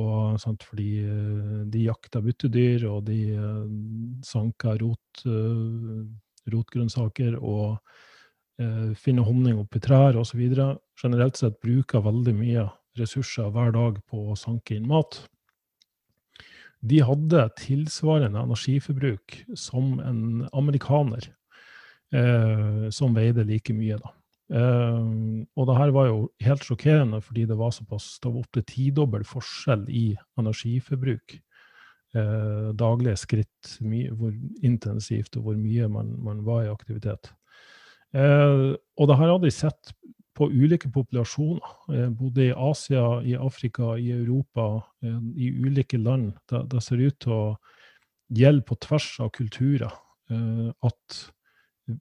Og, 0.00 0.38
sant, 0.38 0.62
fordi 0.62 1.02
uh, 1.02 1.62
de 1.66 1.80
jakter 1.82 2.22
byttedyr, 2.22 2.84
og 2.88 3.08
de 3.08 3.16
uh, 3.34 3.64
sanker 4.24 4.78
rot, 4.78 5.24
rotgrønnsaker 6.52 7.36
og 7.38 7.78
eh, 8.60 8.92
finne 8.98 9.24
honning 9.26 9.60
oppi 9.62 9.82
trær 9.82 10.18
osv. 10.20 10.42
Generelt 11.00 11.40
sett 11.40 11.60
bruker 11.64 12.04
veldig 12.04 12.36
mye 12.36 12.68
ressurser 12.98 13.52
hver 13.54 13.74
dag 13.76 14.00
på 14.10 14.30
å 14.30 14.38
sanke 14.38 14.76
inn 14.76 14.88
mat. 14.90 15.22
De 16.80 17.02
hadde 17.04 17.44
tilsvarende 17.60 18.40
energiforbruk 18.40 19.42
som 19.58 19.98
en 20.00 20.48
amerikaner, 20.56 21.28
eh, 22.14 22.88
som 22.94 23.14
veide 23.16 23.44
like 23.48 23.76
mye. 23.76 24.00
da. 24.00 24.16
Uh, 24.50 25.46
og 25.54 25.68
det 25.68 25.76
her 25.78 25.92
var 25.94 26.08
jo 26.08 26.16
helt 26.42 26.64
sjokkerende, 26.66 27.20
fordi 27.22 27.44
det 27.46 27.54
var 27.54 27.70
såpass 27.70 28.16
det 28.18 28.32
var 28.32 28.40
opptil 28.40 28.64
tidobbel 28.66 29.22
forskjell 29.22 29.84
i 29.86 30.16
energiforbruk 30.40 31.36
eh, 32.16 32.70
daglige 32.78 33.18
skritt, 33.20 33.76
hvor 33.80 34.34
intensivt 34.66 35.36
og 35.38 35.48
hvor 35.48 35.60
mye 35.60 35.88
man, 35.88 36.14
man 36.22 36.44
var 36.46 36.64
i 36.64 36.72
aktivitet. 36.72 37.32
Eh, 38.14 38.74
og 38.74 39.10
det 39.10 39.18
her 39.20 39.34
hadde 39.34 39.50
jeg 39.50 39.58
sett 39.60 39.94
på 40.40 40.48
ulike 40.48 40.88
populasjoner, 40.92 41.72
eh, 41.94 42.08
både 42.08 42.48
i 42.48 42.54
Asia, 42.56 43.20
i 43.22 43.36
Afrika, 43.36 43.96
i 43.98 44.10
Europa, 44.14 44.82
eh, 45.02 45.18
i 45.36 45.50
ulike 45.52 45.98
land. 45.98 46.32
Det, 46.48 46.64
det, 46.72 46.82
ser 46.82 47.02
ut 47.02 47.18
til 47.20 47.34
å 47.36 47.44
gjelde 48.30 48.64
på 48.64 48.78
tvers 48.86 49.10
av 49.20 49.32
kulturer 49.36 49.92
eh, 50.30 50.70
at 50.86 51.20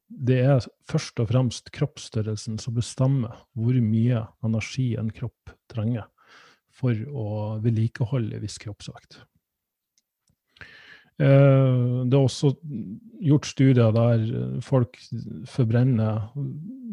det 0.07 0.37
er 0.45 0.65
først 0.89 1.19
og 1.19 1.31
fremst 1.31 1.71
kroppsstørrelsen 1.73 2.59
som 2.61 2.75
bestemmer 2.77 3.41
hvor 3.57 3.73
mye 3.81 4.21
energi 4.45 4.91
en 5.01 5.09
kropp 5.09 5.53
trenger 5.71 6.05
for 6.69 6.93
å 6.93 7.57
vedlikeholde 7.63 8.39
viss 8.43 8.59
kroppsvekt. 8.61 9.23
Eh, 11.19 12.05
det 12.07 12.15
er 12.15 12.21
også 12.23 12.53
gjort 13.19 13.47
studier 13.49 13.91
der 13.91 14.21
folk 14.63 14.95
forbrenner 15.51 16.29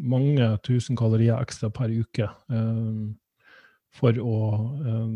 mange 0.03 0.49
tusen 0.67 0.99
kalorier 0.99 1.39
ekstra 1.39 1.69
per 1.71 1.93
uke 1.95 2.27
eh, 2.27 3.05
for 3.95 4.19
å 4.19 4.39
eh, 4.83 5.13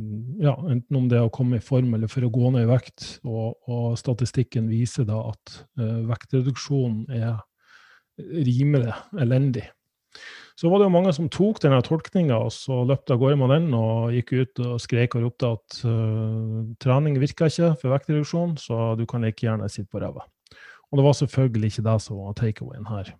Ja, 0.48 0.56
enten 0.72 1.02
om 1.02 1.10
det 1.12 1.20
er 1.20 1.28
å 1.28 1.34
komme 1.34 1.60
i 1.60 1.66
form 1.66 1.92
eller 1.98 2.12
for 2.12 2.24
å 2.24 2.32
gå 2.32 2.54
ned 2.56 2.64
i 2.64 2.72
vekt. 2.72 3.20
Og, 3.28 3.60
og 3.68 4.00
statistikken 4.00 4.72
viser 4.72 5.06
da 5.06 5.20
at 5.34 5.60
vektreduksjon 5.78 7.04
er 7.14 7.36
rimelig 8.18 8.96
elendig. 9.20 9.68
Så 10.60 10.70
var 10.70 10.80
det 10.80 10.88
jo 10.88 10.94
mange 10.94 11.14
som 11.16 11.30
tok 11.32 11.62
denne 11.64 11.80
tolkninga 11.86 12.38
og 12.46 12.52
så 12.54 12.82
løpte 12.88 13.16
av 13.16 13.22
gårde 13.22 13.38
med 13.40 13.54
den 13.54 13.70
og 13.78 14.12
gikk 14.16 14.34
ut 14.34 14.62
og 14.66 14.82
skrek 14.84 15.16
og 15.18 15.26
ropte 15.26 15.52
at 15.56 15.78
uh, 15.88 16.62
trening 16.84 17.18
virker 17.22 17.52
ikke 17.52 17.74
for 17.82 17.96
vektreduksjon, 17.96 18.58
så 18.62 18.94
du 19.00 19.06
kan 19.10 19.26
like 19.26 19.46
gjerne 19.46 19.70
sitte 19.72 19.90
på 19.92 20.04
ræva. 20.04 20.26
Og 20.92 21.00
det 21.00 21.06
var 21.08 21.16
selvfølgelig 21.22 21.72
ikke 21.72 21.86
det 21.88 21.96
som 22.04 22.20
var 22.20 22.36
takeawayen 22.40 22.90
her. 22.92 23.14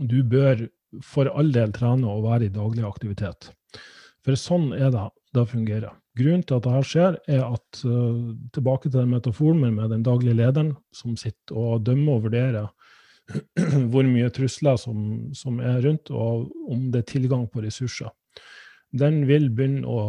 Du 0.00 0.20
bør 0.24 0.66
for 1.06 1.30
all 1.32 1.50
del 1.54 1.72
trene 1.72 2.08
og 2.10 2.26
være 2.26 2.48
i 2.48 2.52
daglig 2.52 2.84
aktivitet. 2.86 3.50
For 4.24 4.36
sånn 4.36 4.70
er 4.76 4.92
det 4.92 5.08
det 5.36 5.46
fungerer. 5.48 5.94
Grunnen 6.18 6.42
til 6.42 6.58
at 6.58 6.64
dette 6.66 6.86
skjer, 6.90 7.16
er 7.30 7.44
at 7.46 7.82
uh, 7.86 8.34
tilbake 8.52 8.90
til 8.90 8.98
den 8.98 9.12
metaforen 9.14 9.62
med 9.62 9.92
den 9.94 10.04
daglige 10.04 10.36
lederen 10.36 10.74
som 10.94 11.16
sitter 11.18 11.56
og 11.56 11.84
dømmer 11.86 12.18
og 12.18 12.26
vurderer 12.28 12.68
hvor 13.90 14.06
mye 14.06 14.30
trusler 14.34 14.78
som, 14.80 15.30
som, 15.36 15.60
er 15.62 15.82
rundt, 15.86 16.10
og 16.10 16.50
om 16.70 16.88
det 16.92 17.04
er 17.04 17.12
tilgang 17.14 17.46
på 17.50 17.62
ressurser. 17.64 18.10
Den 18.90 19.20
vil 19.28 19.46
begynne 19.54 19.86
å 19.86 20.00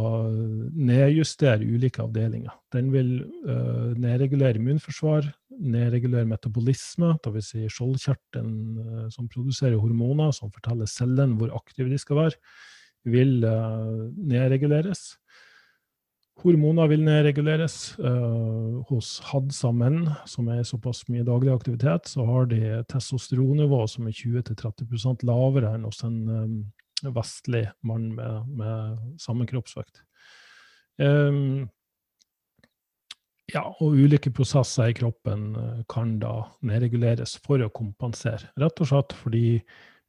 nedjustere 0.73 1.61
ulike 1.61 2.01
avdelinger. 2.01 2.55
Den 2.73 2.89
vil 2.89 3.11
uh, 3.45 3.93
nedregulere 3.93 4.57
immunforsvar, 4.57 5.27
nedregulere 5.61 6.25
metabolisme, 6.25 7.11
dvs. 7.21 7.51
Si 7.51 7.67
skjoldkjertelen 7.69 8.55
uh, 8.81 9.05
som 9.13 9.29
produserer 9.29 9.77
hormoner 9.77 10.33
som 10.33 10.49
forteller 10.49 10.89
cellene 10.89 11.37
hvor 11.37 11.53
aktive 11.59 11.93
de 11.93 12.01
skal 12.01 12.23
være, 12.23 12.41
vil 13.05 13.45
uh, 13.45 14.09
nedreguleres. 14.17 15.11
Hormoner 16.41 16.87
vil 16.89 17.03
nedreguleres. 17.05 17.75
Uh, 17.99 18.81
hos 18.89 19.19
Hadsa-menn 19.29 20.05
som 20.29 20.47
er 20.49 20.63
såpass 20.67 21.03
mye 21.11 21.25
daglig 21.27 21.53
aktivitet, 21.53 22.07
så 22.09 22.25
har 22.25 22.47
de 22.51 22.61
testosteronnivå 22.91 23.83
som 23.91 24.07
er 24.09 24.15
20-30% 24.15 25.25
lavere 25.27 25.75
enn 25.75 25.85
hos 25.89 26.01
en 26.07 26.17
um, 26.29 26.55
vestlig 27.13 27.67
mann 27.85 28.09
med, 28.15 28.49
med 28.57 29.21
samme 29.21 29.45
kroppsvekt. 29.49 30.01
Um, 31.01 31.69
ja, 33.51 33.65
og 33.83 33.97
ulike 33.99 34.31
prosesser 34.31 34.89
i 34.91 34.95
kroppen 34.95 35.49
kan 35.91 36.15
da 36.21 36.35
nedreguleres 36.63 37.35
for 37.43 37.59
å 37.59 37.71
kompensere. 37.73 38.47
Rett 38.61 38.79
og 38.79 38.87
slett 38.87 39.15
fordi 39.17 39.59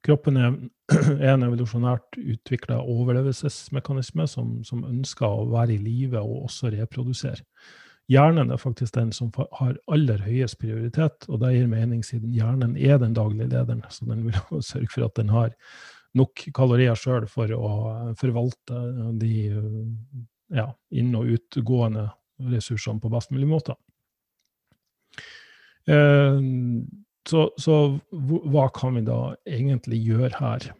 Kroppen 0.02 0.38
er, 0.40 0.56
en 1.32 1.46
evolusjonært 1.46 2.18
utvikla 2.18 2.80
overlevelsesmekanisme 2.82 4.26
som, 4.30 4.58
som, 4.66 4.82
ønsker 4.88 5.26
å 5.28 5.48
være 5.52 5.76
i 5.76 5.80
live 5.82 6.20
og 6.20 6.48
også 6.48 6.72
reprodusere. 6.74 7.44
Hjernen 8.10 8.50
er 8.50 8.58
faktisk 8.60 8.96
den 8.96 9.12
som 9.14 9.30
har 9.60 9.76
aller 9.94 10.24
høyest 10.26 10.58
prioritet, 10.60 11.28
og 11.30 11.38
det 11.40 11.52
gir 11.54 11.70
mening 11.70 12.02
siden 12.04 12.34
hjernen 12.34 12.74
er 12.76 12.98
den 13.00 13.14
daglige 13.16 13.52
lederen. 13.52 13.84
Så 13.94 14.08
den 14.08 14.26
vil 14.26 14.62
sørge 14.66 14.90
for 14.90 15.06
at 15.06 15.14
den 15.20 15.30
har 15.32 15.54
nok 16.18 16.42
kalorier 16.52 16.98
sjøl 16.98 17.28
for 17.30 17.54
å 17.54 17.70
forvalte 18.20 18.80
de 19.22 19.32
ja, 20.52 20.66
inn- 20.92 21.14
og 21.16 21.30
utgående 21.38 22.10
ressursene 22.52 23.00
på 23.00 23.10
best 23.12 23.32
mulig 23.32 23.48
måte. 23.48 23.78
Eh, 25.86 26.42
så, 27.28 27.48
så, 27.60 27.78
hva 28.10 28.68
kan 28.74 28.96
vi 28.98 29.04
da 29.06 29.34
egentlig 29.48 30.00
gjøre 30.06 30.32
her? 30.38 30.70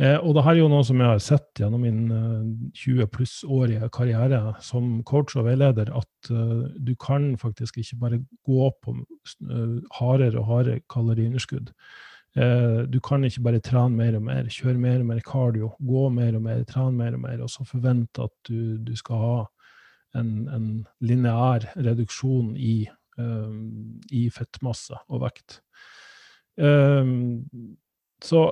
Eh, 0.00 0.16
og 0.18 0.34
det 0.34 0.42
her 0.44 0.56
er 0.56 0.60
jo 0.60 0.70
noe 0.72 0.84
som 0.86 0.98
jeg 1.00 1.12
har 1.12 1.22
sett 1.22 1.60
gjennom 1.62 1.84
min 1.86 2.00
20 2.74 3.06
pluss-årige 3.14 3.90
karriere 3.94 4.40
som 4.64 4.98
coach 5.06 5.36
og 5.38 5.46
veileder, 5.48 5.92
at 5.94 6.32
du 6.74 6.94
kan 7.00 7.34
faktisk 7.38 7.78
ikke 7.78 8.00
bare 8.00 8.18
gå 8.48 8.72
på 8.82 8.96
hardere 10.00 10.40
og 10.40 10.50
hardere 10.50 10.82
kaloriunderskudd. 10.90 11.70
du 12.90 12.98
kan 13.00 13.24
ikke 13.24 13.44
bare 13.46 13.62
trene 13.62 13.94
mer 13.94 14.16
og 14.18 14.24
mer, 14.26 14.48
kjøre 14.50 14.78
mer 14.82 14.98
og 14.98 15.06
mer 15.06 15.20
cardio, 15.22 15.70
gå 15.78 16.08
mer 16.10 16.34
og 16.34 16.42
mer, 16.42 16.64
trene 16.64 16.96
mer 16.98 17.14
og 17.14 17.20
mer, 17.20 17.42
og 17.44 17.50
så 17.50 17.62
forvente 17.64 18.24
at 18.24 18.34
du, 18.48 18.76
du 18.82 18.96
skal 18.96 19.22
ha 19.22 19.36
en, 20.18 20.48
en 20.48 20.66
lineær 21.04 21.68
reduksjon 21.76 22.54
i 22.56 22.84
i 23.16 24.22
fettmasse 24.34 24.96
og 25.06 25.20
vekt. 25.22 25.60
Um, 26.58 27.40
så 28.22 28.46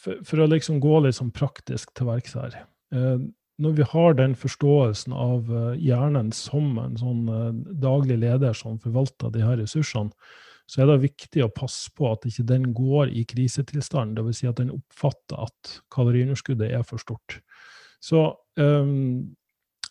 for, 0.00 0.20
for, 0.24 0.40
å 0.40 0.48
liksom 0.48 0.80
gå 0.80 1.02
litt 1.04 1.18
sånn 1.18 1.32
praktisk 1.34 1.92
til 1.96 2.08
verks 2.08 2.32
her 2.38 2.54
uh, 2.96 3.20
Når 3.60 3.74
vi 3.76 3.84
har 3.90 4.16
den 4.16 4.32
forståelsen 4.38 5.12
av 5.12 5.50
uh, 5.52 5.74
hjernen 5.76 6.32
som 6.32 6.78
en 6.80 6.96
sånn 6.96 7.26
uh, 7.28 7.50
daglig 7.82 8.16
leder 8.22 8.56
som 8.56 8.80
forvalter 8.80 9.34
de 9.34 9.44
her 9.44 9.60
ressursene, 9.60 10.14
så 10.70 10.82
er 10.82 10.88
det 10.88 11.02
viktig 11.02 11.42
å 11.44 11.52
passe 11.52 11.90
på 11.98 12.08
at 12.12 12.24
ikke 12.28 12.46
den 12.46 12.70
går 12.72 13.10
i 13.12 13.26
krisetilstand, 13.28 14.14
dvs. 14.16 14.40
Si 14.40 14.48
at 14.48 14.60
den 14.62 14.70
oppfatter 14.72 15.48
at 15.48 15.72
kaloriunderskuddet 15.92 16.70
er 16.78 16.84
for 16.86 17.02
stort. 17.02 17.40
Så 18.00 18.28
um, 18.56 19.34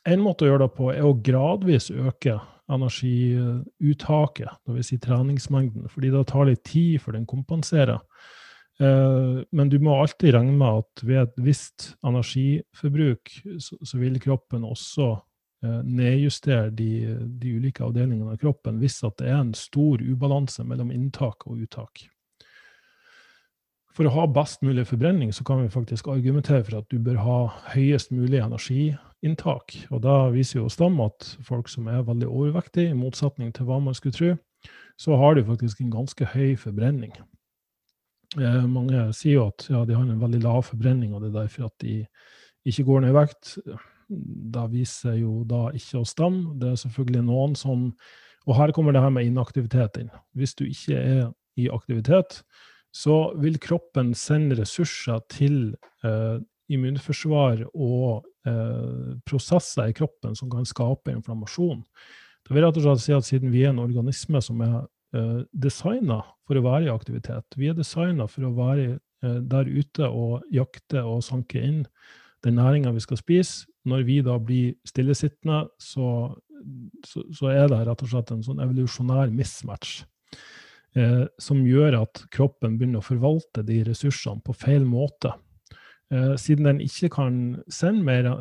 en 0.07 0.23
måte 0.23 0.47
å 0.47 0.53
gjøre 0.53 0.65
det 0.65 0.75
på 0.77 0.87
er 0.93 1.03
å 1.05 1.17
gradvis 1.19 1.91
øke 1.91 2.39
energiuttaket, 2.69 4.51
dvs. 4.67 4.91
Si 4.91 4.99
treningsmengden, 5.01 5.89
fordi 5.89 6.11
det 6.13 6.27
tar 6.29 6.49
litt 6.49 6.63
tid 6.67 6.99
før 7.03 7.17
den 7.17 7.25
kompenserer. 7.29 8.03
Eh, 8.79 9.39
men 9.51 9.71
du 9.71 9.79
må 9.83 9.97
alltid 9.99 10.35
regne 10.35 10.55
med 10.55 10.83
at 10.83 11.03
ved 11.03 11.23
et 11.23 11.41
visst 11.43 11.89
energiforbruk, 12.05 13.33
så 13.59 13.99
vil 13.99 14.21
kroppen 14.23 14.63
også 14.67 15.09
eh, 15.65 15.81
nedjustere 15.83 16.69
de, 16.71 17.17
de 17.41 17.57
ulike 17.57 17.83
avdelingene 17.83 18.37
av 18.37 18.39
kroppen 18.39 18.79
hvis 18.79 19.01
det 19.03 19.27
er 19.27 19.41
en 19.41 19.51
stor 19.57 19.99
ubalanse 19.99 20.63
mellom 20.63 20.93
inntak 20.95 21.47
og 21.49 21.65
uttak. 21.65 22.05
For 23.99 24.07
å 24.07 24.13
ha 24.15 24.29
best 24.31 24.61
mulig 24.63 24.85
forbrenning, 24.87 25.33
så 25.35 25.43
kan 25.43 25.59
vi 25.59 25.73
faktisk 25.73 26.07
argumentere 26.07 26.63
for 26.63 26.79
at 26.79 26.87
du 26.93 27.01
bør 27.03 27.17
ha 27.19 27.39
høyest 27.73 28.13
mulig 28.15 28.39
energiinntak. 29.23 29.87
Og 29.91 30.01
da 30.01 30.29
viser 30.31 30.61
jo 30.61 30.69
Stam 30.69 30.99
at 31.01 31.37
folk 31.43 31.69
som 31.69 31.87
er 31.87 32.03
veldig 32.03 32.27
overvektige, 32.27 32.91
i 32.91 32.97
motsetning 32.97 33.53
til 33.53 33.65
hva 33.65 33.79
man 33.79 33.93
skulle 33.93 34.13
tro, 34.13 34.35
så 34.99 35.15
har 35.15 35.35
de 35.35 35.45
faktisk 35.45 35.81
en 35.81 35.91
ganske 35.91 36.25
høy 36.25 36.55
forbrenning. 36.57 37.13
Eh, 38.37 38.65
mange 38.67 39.13
sier 39.13 39.39
jo 39.39 39.47
at 39.47 39.67
ja, 39.69 39.85
de 39.85 39.95
har 39.95 40.03
en 40.03 40.21
veldig 40.21 40.41
lav 40.43 40.63
forbrenning, 40.63 41.13
og 41.13 41.21
det 41.21 41.29
er 41.29 41.41
derfor 41.41 41.65
at 41.65 41.81
de 41.81 42.05
ikke 42.65 42.83
går 42.83 43.01
ned 43.01 43.09
i 43.09 43.17
vekt. 43.17 43.57
Da 44.09 44.67
viser 44.67 45.19
jo 45.19 45.43
da 45.47 45.69
ikke 45.71 46.01
å 46.01 46.07
stemme. 46.07 46.57
Det 46.59 46.71
er 46.71 46.81
selvfølgelig 46.83 47.23
noen 47.23 47.55
som 47.55 47.93
Og 48.47 48.55
her 48.55 48.71
kommer 48.71 48.91
det 48.91 49.01
her 49.01 49.11
med 49.11 49.27
inaktivitet 49.27 49.97
inn. 49.99 50.09
Hvis 50.33 50.55
du 50.55 50.63
ikke 50.65 50.95
er 50.95 51.27
i 51.59 51.67
aktivitet, 51.69 52.41
så 52.91 53.35
vil 53.37 53.59
kroppen 53.59 54.15
sende 54.15 54.55
ressurser 54.57 55.19
til 55.29 55.75
eh, 56.03 56.39
immunforsvar 56.71 57.67
og 57.75 58.25
prosesser 59.27 59.89
i 59.91 59.93
kroppen 59.93 60.35
som 60.37 60.49
kan 60.49 60.65
skape 60.65 61.11
inflammasjon. 61.11 61.83
Det 62.49 62.55
vil 62.55 62.65
rett 62.65 62.79
og 62.79 62.85
slett 62.85 63.03
si 63.03 63.13
at 63.13 63.27
siden 63.27 63.51
vi 63.53 63.61
er 63.65 63.73
en 63.73 63.83
organisme 63.83 64.41
som 64.41 64.61
er 64.65 64.77
eh, 65.13 65.41
designa 65.53 66.23
for 66.49 66.57
å 66.57 66.63
være 66.65 66.87
i 66.87 66.93
aktivitet, 66.93 67.45
vi 67.59 67.69
er 67.69 67.77
designa 67.77 68.25
for 68.25 68.47
å 68.47 68.55
være 68.57 68.87
eh, 68.95 69.39
der 69.51 69.69
ute 69.69 70.09
og 70.09 70.47
jakte 70.53 71.03
og 71.05 71.21
sanke 71.25 71.61
inn 71.61 71.83
den 72.45 72.55
næringa 72.57 72.95
vi 72.95 73.03
skal 73.03 73.19
spise. 73.19 73.67
Når 73.85 74.05
vi 74.07 74.17
da 74.25 74.39
blir 74.41 74.73
stillesittende, 74.87 75.61
så, 75.81 76.31
så, 77.05 77.21
så 77.35 77.51
er 77.51 77.69
det 77.69 77.83
rett 77.87 78.01
og 78.05 78.11
slett 78.11 78.33
en 78.33 78.41
sånn 78.45 78.63
evolusjonær 78.63 79.29
mismatch 79.33 79.99
eh, 80.97 81.25
som 81.41 81.61
gjør 81.67 82.01
at 82.01 82.23
kroppen 82.33 82.79
begynner 82.79 83.03
å 83.03 83.09
forvalte 83.11 83.61
de 83.67 83.83
ressursene 83.87 84.41
på 84.45 84.57
feil 84.57 84.87
måte. 84.89 85.35
Eh, 86.09 86.35
siden 86.41 86.65
den 86.65 86.81
ikke 86.81 87.09
kan 87.13 87.33
sende 87.69 88.03
mer 88.03 88.31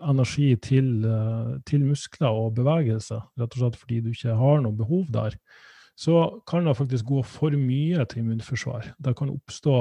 energi 0.00 0.54
til, 0.56 1.04
eh, 1.04 1.58
til, 1.66 1.84
muskler 1.84 2.28
og 2.32 2.54
bevegelse, 2.54 3.20
rett 3.36 3.56
og 3.56 3.58
slett 3.58 3.76
fordi 3.76 4.00
du 4.00 4.08
ikke 4.14 4.36
har 4.36 4.62
noe 4.64 4.72
behov 4.72 5.04
der, 5.12 5.36
så 6.00 6.40
kan 6.48 6.64
det 6.64 6.78
faktisk 6.78 7.04
gå 7.04 7.22
for 7.22 7.50
mye 7.50 8.06
til 8.08 8.22
immunforsvar. 8.22 8.94
Det 9.04 9.16
kan 9.16 9.28
oppstå 9.28 9.74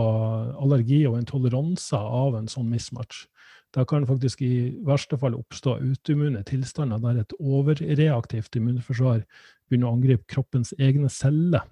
allergi 0.60 1.06
og 1.08 1.16
intoleranse 1.22 1.96
av 1.96 2.36
en 2.36 2.48
sånn 2.52 2.68
mismatch. 2.68 3.28
Det 3.72 3.88
kan 3.88 4.08
faktisk 4.10 4.42
i 4.42 4.76
verste 4.84 5.18
fall 5.18 5.38
oppstå 5.38 5.78
autoimmune 5.80 6.44
tilstander 6.44 7.00
der 7.00 7.22
et 7.22 7.34
overreaktivt 7.40 8.58
immunforsvar 8.58 9.24
begynner 9.70 9.88
å 9.88 9.96
angripe 9.96 10.28
kroppens 10.28 10.74
egne 10.78 11.08
celler 11.08 11.64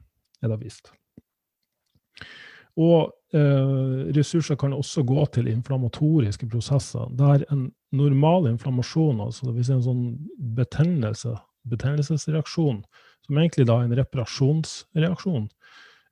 er 0.41 0.53
det 0.53 0.59
vist. 0.61 0.93
Og 2.77 3.09
eh, 3.33 4.13
ressurser 4.15 4.57
kan 4.59 4.75
også 4.75 5.03
gå 5.07 5.25
til 5.33 5.49
inflammatoriske 5.49 6.47
prosesser, 6.51 7.09
der 7.17 7.45
en 7.51 7.71
normal 7.95 8.51
inflammasjon, 8.51 9.21
altså 9.25 9.51
vil 9.51 9.65
si 9.65 9.73
en 9.73 9.85
sånn 9.85 10.05
betennelse, 10.57 11.33
betennelsesreaksjon, 11.71 12.83
som 13.25 13.39
egentlig 13.41 13.67
da 13.67 13.79
er 13.81 13.89
en 13.89 13.97
reparasjonsreaksjon, 13.97 15.47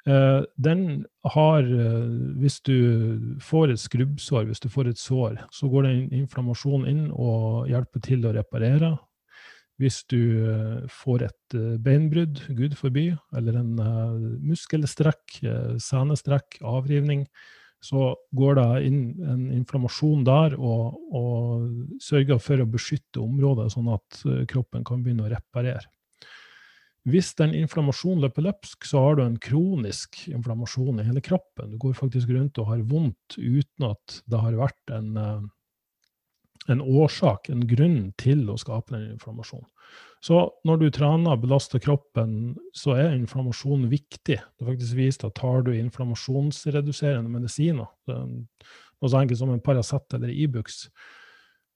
eh, 0.09 0.41
den 0.57 1.05
har 1.35 1.61
eh, 1.63 2.09
Hvis 2.41 2.59
du 2.65 3.37
får 3.41 3.71
et 3.71 3.79
skrubbsår, 3.79 4.45
hvis 4.49 4.59
du 4.59 4.69
får 4.69 4.89
et 4.89 5.01
sår, 5.01 5.37
så 5.51 5.69
går 5.69 5.85
det 5.85 5.95
inflammasjon 6.17 6.87
inn 6.89 7.11
og 7.11 7.69
hjelper 7.69 8.01
til 8.01 8.25
å 8.25 8.33
reparere. 8.33 8.95
Hvis 9.81 10.05
du 10.07 10.19
eh, 10.47 10.85
får 10.87 11.25
et 11.27 11.55
eh, 11.57 11.75
beinbrudd, 11.83 12.39
gud 12.55 12.77
forby, 12.79 13.09
eller 13.35 13.57
en 13.59 13.73
eh, 13.83 14.29
muskelstrekk, 14.47 15.41
senestrekk, 15.83 16.61
avrivning, 16.63 17.25
så 17.83 18.13
går 18.33 18.55
det 18.57 18.69
inn 18.87 19.01
en 19.29 19.41
inflammasjon 19.53 20.23
der 20.25 20.55
og, 20.55 20.95
og, 21.13 21.65
sørger 22.01 22.39
for 22.41 22.63
å 22.63 22.69
beskytte 22.71 23.21
området, 23.21 23.67
sånn 23.75 23.91
at 23.93 24.23
kroppen 24.49 24.87
kan 24.87 25.03
begynne 25.03 25.27
å 25.27 25.29
reparere. 25.29 25.83
Hvis 27.05 27.35
den 27.37 27.53
inflammasjonen 27.53 28.23
løper 28.23 28.47
løpsk, 28.47 28.87
så 28.89 29.03
har 29.03 29.19
du 29.19 29.21
en 29.27 29.37
kronisk 29.37 30.23
inflammasjon 30.31 31.03
i 31.03 31.05
hele 31.05 31.21
kroppen. 31.21 31.75
Du 31.75 31.77
går 31.83 31.93
faktisk 31.99 32.31
rundt 32.33 32.57
og 32.63 32.71
har 32.71 32.81
vondt 32.89 33.37
uten 33.37 33.91
at 33.91 34.17
det 34.25 34.41
har 34.41 34.57
vært 34.57 34.95
en 34.95 35.11
en 36.71 36.81
årsak, 36.81 37.49
en 37.49 37.65
grunn 37.69 37.99
til 38.21 38.45
å 38.49 38.57
skape 38.59 38.95
den 38.95 39.11
inflammasjonen. 39.15 39.67
Så 40.25 40.39
når 40.65 40.79
du 40.81 40.87
trener 40.93 41.35
og 41.35 41.43
belaster 41.43 41.81
kroppen, 41.83 42.55
så 42.73 42.95
er 42.97 43.13
inflammasjon 43.13 43.85
viktig. 43.91 44.39
Det 44.39 44.63
er 44.63 44.71
faktisk 44.71 44.97
vist 44.97 45.25
at 45.27 45.35
tar 45.37 45.61
du 45.67 45.69
inflammasjonsreduserende 45.75 47.29
medisiner, 47.29 47.91
noe 48.09 49.11
så 49.11 49.21
enkelt 49.21 49.41
som 49.41 49.53
en 49.53 49.61
Paracet 49.61 50.17
eller 50.17 50.33
Ibux, 50.33 50.87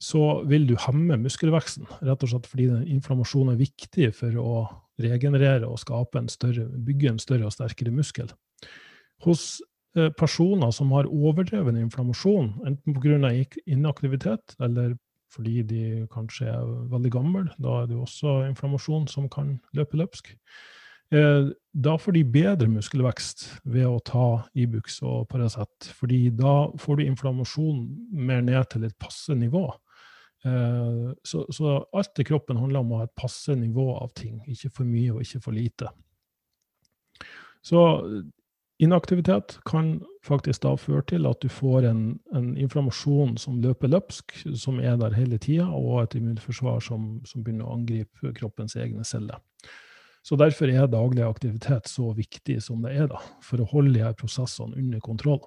så 0.01 0.23
vil 0.47 0.65
du 0.65 0.75
hemme 0.79 1.19
muskelveksten. 1.19 1.85
Rett 2.07 2.23
og 2.23 2.31
slett 2.31 2.47
fordi 2.49 2.69
inflammasjon 2.95 3.51
er 3.53 3.59
viktig 3.59 4.13
for 4.15 4.41
å 4.41 4.53
regenerere 4.99 5.67
og 5.67 6.15
en 6.17 6.31
større, 6.31 6.65
bygge 6.87 7.13
en 7.13 7.21
større 7.21 7.49
og 7.49 7.53
sterkere 7.55 7.93
muskel. 7.93 8.31
Hos 9.27 9.59
personer 10.17 10.69
som 10.75 10.91
har 10.93 11.07
overdreven 11.09 11.77
inflammasjon, 11.79 12.51
enten 12.67 12.93
pga. 12.93 13.31
inaktivitet 13.65 14.53
eller 14.59 14.93
fordi 15.33 15.61
de 15.65 15.83
kanskje 16.13 16.49
er 16.49 16.73
veldig 16.91 17.11
gamle, 17.13 17.45
da 17.61 17.81
er 17.81 17.89
det 17.89 17.97
jo 17.97 18.05
også 18.05 18.35
inflammasjon 18.49 19.07
som 19.11 19.29
kan 19.31 19.57
løpe 19.77 19.97
løpsk. 19.99 20.31
Eh, 21.13 21.49
da 21.73 21.95
får 21.97 22.17
de 22.17 22.23
bedre 22.33 22.69
muskelvekst 22.69 23.45
ved 23.65 23.87
å 23.89 24.01
ta 24.05 24.25
Ibux 24.57 24.99
og 25.05 25.27
Paracet, 25.31 25.89
fordi 25.97 26.27
da 26.37 26.69
får 26.81 26.99
du 26.99 27.05
inflammasjon 27.07 27.85
mer 28.13 28.43
ned 28.45 28.69
til 28.73 28.85
et 28.85 28.97
passe 29.01 29.33
nivå. 29.37 29.65
Eh, 30.45 31.07
så, 31.25 31.45
så 31.53 31.79
alt 31.97 32.21
i 32.21 32.27
kroppen 32.29 32.61
handler 32.61 32.85
om 32.85 32.93
å 32.93 33.01
ha 33.01 33.09
et 33.09 33.17
passe 33.17 33.57
nivå 33.57 33.89
av 33.97 34.13
ting, 34.17 34.37
ikke 34.49 34.73
for 34.81 34.89
mye 34.89 35.15
og 35.15 35.25
ikke 35.25 35.41
for 35.45 35.57
lite. 35.57 35.89
Så 37.65 37.81
inaktivitet 38.79 39.57
kan 39.67 39.99
faktisk 40.25 40.63
da 40.63 40.73
føre 40.79 41.03
til 41.11 41.27
at 41.27 41.41
du 41.43 41.49
får 41.51 41.87
en, 41.89 42.01
en 42.35 42.49
inflammasjon 42.57 43.35
som 43.41 43.59
løper 43.63 43.91
løpsk, 43.91 44.35
som 44.59 44.79
er 44.79 44.97
der 45.01 45.15
hele 45.17 45.39
tida, 45.41 45.67
og 45.67 46.03
et 46.03 46.17
immunforsvar 46.19 46.81
som, 46.83 47.19
som, 47.27 47.43
begynner 47.43 47.67
å 47.67 47.75
angripe 47.75 48.33
kroppens 48.37 48.77
egne 48.79 49.05
celler. 49.07 49.39
Så 50.23 50.35
Derfor 50.39 50.71
er 50.71 50.89
daglig 50.91 51.23
aktivitet 51.25 51.87
så 51.87 52.11
viktig 52.15 52.59
som 52.63 52.83
det 52.83 52.95
er, 52.95 53.07
da, 53.11 53.21
for 53.43 53.61
å 53.61 53.69
holde 53.71 53.95
de 53.95 54.03
her 54.03 54.15
prosessene 54.19 54.77
under 54.79 55.03
kontroll. 55.03 55.41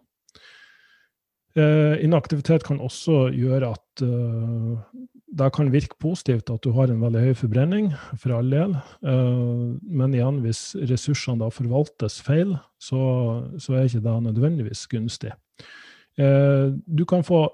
Eh, 1.53 2.01
inaktivitet 2.05 2.65
kan 2.65 2.81
også 2.81 3.27
gjøre 3.37 3.75
at 3.75 4.03
uh, 4.07 4.79
det 5.33 5.49
kan 5.57 5.71
virke 5.73 5.97
positivt 6.01 6.51
at 6.53 6.65
du 6.65 6.73
har 6.77 6.91
en 6.93 7.01
veldig 7.01 7.23
høy 7.27 7.37
forbrenning, 7.39 7.93
for 8.21 8.37
all 8.37 8.51
del. 8.53 8.77
Uh, 9.01 9.79
men 9.81 10.17
igjen, 10.17 10.43
hvis 10.45 10.75
ressursene 10.91 11.41
da 11.41 11.49
forvaltes 11.53 12.21
feil, 12.25 12.55
så, 12.83 13.01
så 13.57 13.79
er 13.79 13.89
ikke 13.89 14.05
det 14.05 14.19
nødvendigvis 14.29 14.85
gunstig. 14.93 15.33
Uh, 16.21 16.77
du 16.85 17.07
kan 17.09 17.25
få 17.25 17.47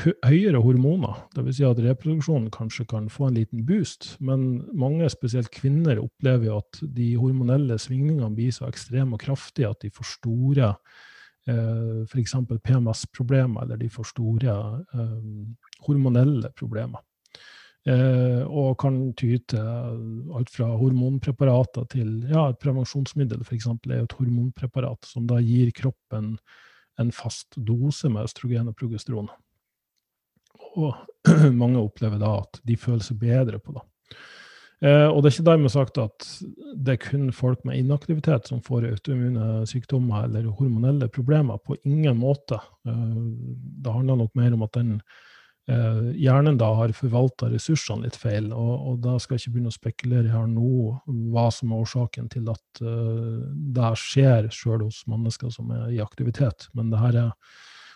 høyere 0.00 0.60
hormoner, 0.64 1.18
dvs. 1.36 1.58
Si 1.58 1.64
at 1.68 1.80
reproduksjonen 1.84 2.48
kanskje 2.52 2.86
kan 2.88 3.10
få 3.12 3.28
en 3.28 3.36
liten 3.36 3.64
boost, 3.68 4.14
men 4.24 4.62
mange, 4.72 5.08
spesielt 5.12 5.50
kvinner, 5.52 6.00
opplever 6.00 6.48
jo 6.48 6.60
at 6.62 6.80
de 6.96 7.12
hormonelle 7.20 7.76
svingningene 7.80 8.32
blir 8.36 8.54
så 8.56 8.70
ekstreme 8.70 9.18
og 9.18 9.24
kraftige 9.24 9.68
at 9.68 9.84
de 9.84 9.92
får 9.92 10.08
store 10.14 10.72
eh, 10.72 12.02
f.eks. 12.08 12.36
PMS-problemer, 12.64 13.66
eller 13.66 13.80
de 13.80 13.90
får 13.92 14.08
store 14.14 14.56
eh, 14.96 15.18
hormonelle 15.88 16.52
problemer. 16.56 17.04
Eh, 17.82 18.42
og 18.46 18.76
kan 18.78 18.98
ty 19.18 19.32
til 19.50 19.62
alt 20.36 20.52
fra 20.54 20.68
hormonpreparater 20.78 21.88
til 21.90 22.20
ja, 22.30 22.46
et 22.52 22.60
prevensjonsmiddel, 22.62 23.42
f.eks. 23.42 23.66
er 23.90 24.02
jo 24.04 24.06
et 24.06 24.18
hormonpreparat 24.20 25.08
som 25.08 25.26
da 25.26 25.40
gir 25.42 25.72
kroppen 25.74 26.36
en 27.00 27.10
fast 27.14 27.56
dose 27.56 28.10
med 28.12 28.28
østrogen 28.28 28.70
og 28.70 28.76
progesteron. 28.78 29.32
Og 30.78 30.94
mange 31.62 31.82
opplever 31.82 32.22
da 32.22 32.36
at 32.44 32.62
de 32.68 32.78
føler 32.78 33.02
seg 33.02 33.18
bedre 33.22 33.58
på 33.58 33.74
det. 33.74 33.84
Eh, 34.82 35.08
og 35.08 35.20
det 35.22 35.30
er 35.30 35.34
ikke 35.36 35.48
dermed 35.50 35.70
sagt 35.74 35.98
at 36.02 36.28
det 36.74 36.96
er 36.96 37.02
kun 37.02 37.28
folk 37.34 37.66
med 37.66 37.78
inaktivitet 37.78 38.48
som 38.50 38.62
får 38.62 38.88
autoimmune 38.92 39.66
sykdommer 39.70 40.26
eller 40.26 40.48
hormonelle 40.58 41.10
problemer. 41.10 41.58
På 41.62 41.76
ingen 41.82 42.18
måte. 42.18 42.58
Eh, 42.86 43.20
det 43.82 43.94
handler 43.94 44.22
nok 44.22 44.34
mer 44.38 44.54
om 44.54 44.66
at 44.66 44.78
den 44.78 44.96
hjernen 45.68 46.56
da 46.58 46.72
har 46.74 46.92
forvalta 46.96 47.46
ressursene 47.52 48.08
litt 48.08 48.16
feil. 48.18 48.48
Og, 48.52 48.72
og, 48.72 48.96
da 49.04 49.16
skal 49.22 49.36
jeg 49.36 49.44
ikke 49.44 49.54
begynne 49.56 49.70
å 49.70 49.76
spekulere 49.76 50.32
her 50.32 50.48
nå 50.50 50.72
hva 51.32 51.46
som 51.54 51.72
er 51.72 51.84
årsaken 51.84 52.30
til 52.32 52.48
at 52.50 52.82
uh, 52.82 53.44
det 53.46 53.92
skjer 54.00 54.50
sjøl 54.54 54.88
hos 54.88 55.04
mennesker 55.10 55.52
som 55.54 55.70
er 55.76 55.92
i 55.94 56.02
aktivitet. 56.02 56.66
Men 56.74 56.90
det 56.92 57.02
her 57.02 57.20
er 57.28 57.30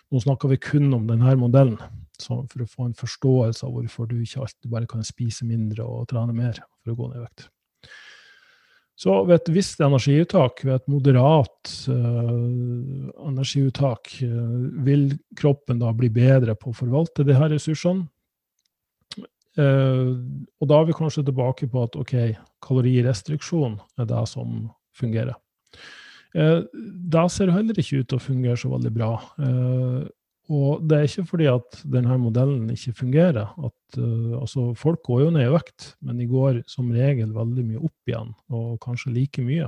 nå 0.07 0.21
snakker 0.23 0.53
vi 0.53 0.59
kun 0.63 0.93
om 0.95 1.07
denne 1.09 1.33
modellen, 1.35 1.75
for 2.23 2.63
å 2.63 2.69
få 2.71 2.87
en 2.87 2.95
forståelse 2.95 3.65
av 3.67 3.73
hvorfor 3.75 4.07
du 4.07 4.15
ikke 4.21 4.45
alltid 4.45 4.71
bare 4.71 4.87
kan 4.87 5.03
spise 5.03 5.45
mindre 5.45 5.83
og 5.83 6.07
trene 6.13 6.35
mer 6.35 6.61
for 6.79 6.93
å 6.93 6.97
gå 7.01 7.09
ned 7.11 7.19
i 7.19 7.25
vekt. 7.25 7.49
Så 8.97 9.13
ved 9.27 9.35
et 9.35 9.49
visst 9.53 9.81
energiuttak, 9.85 10.63
ved 10.65 10.79
et 10.79 10.87
moderat 10.89 11.73
uh, 11.93 13.09
energiuttak, 13.27 14.09
uh, 14.25 14.55
vil 14.87 15.11
kroppen 15.37 15.77
da 15.83 15.91
bli 15.93 16.09
bedre 16.13 16.55
på 16.57 16.71
å 16.71 16.77
forvalte 16.79 17.27
her 17.29 17.53
ressursene. 17.53 18.07
Uh, 19.57 20.17
og 20.61 20.69
da 20.69 20.79
er 20.79 20.89
vi 20.89 20.97
kanskje 20.97 21.27
tilbake 21.27 21.69
på 21.69 21.85
at 21.85 21.97
ok, 21.97 22.15
kalorirestriksjon 22.65 23.77
er 24.01 24.09
det 24.09 24.25
som 24.33 24.65
fungerer. 24.97 25.37
Da 26.37 27.23
ser 27.31 27.47
det 27.47 27.53
heller 27.55 27.77
ikke 27.81 28.01
ut 28.01 28.09
til 28.11 28.19
å 28.19 28.21
fungere 28.21 28.59
så 28.59 28.69
veldig 28.69 28.91
bra. 28.93 29.11
Og 30.47 30.83
det 30.87 30.97
er 30.97 31.09
ikke 31.09 31.25
fordi 31.27 31.47
at 31.51 31.79
denne 31.91 32.15
modellen 32.21 32.69
ikke 32.71 32.95
fungerer. 33.01 33.49
At, 33.59 33.99
uh, 33.99 34.37
altså 34.39 34.69
folk 34.79 35.01
går 35.03 35.25
jo 35.25 35.33
ned 35.35 35.49
i 35.49 35.55
vekt, 35.57 35.89
men 36.01 36.21
de 36.21 36.29
går 36.29 36.61
som 36.71 36.93
regel 36.93 37.33
veldig 37.35 37.65
mye 37.67 37.83
opp 37.83 38.11
igjen, 38.11 38.31
og 38.53 38.77
kanskje 38.83 39.13
like 39.15 39.43
mye. 39.43 39.67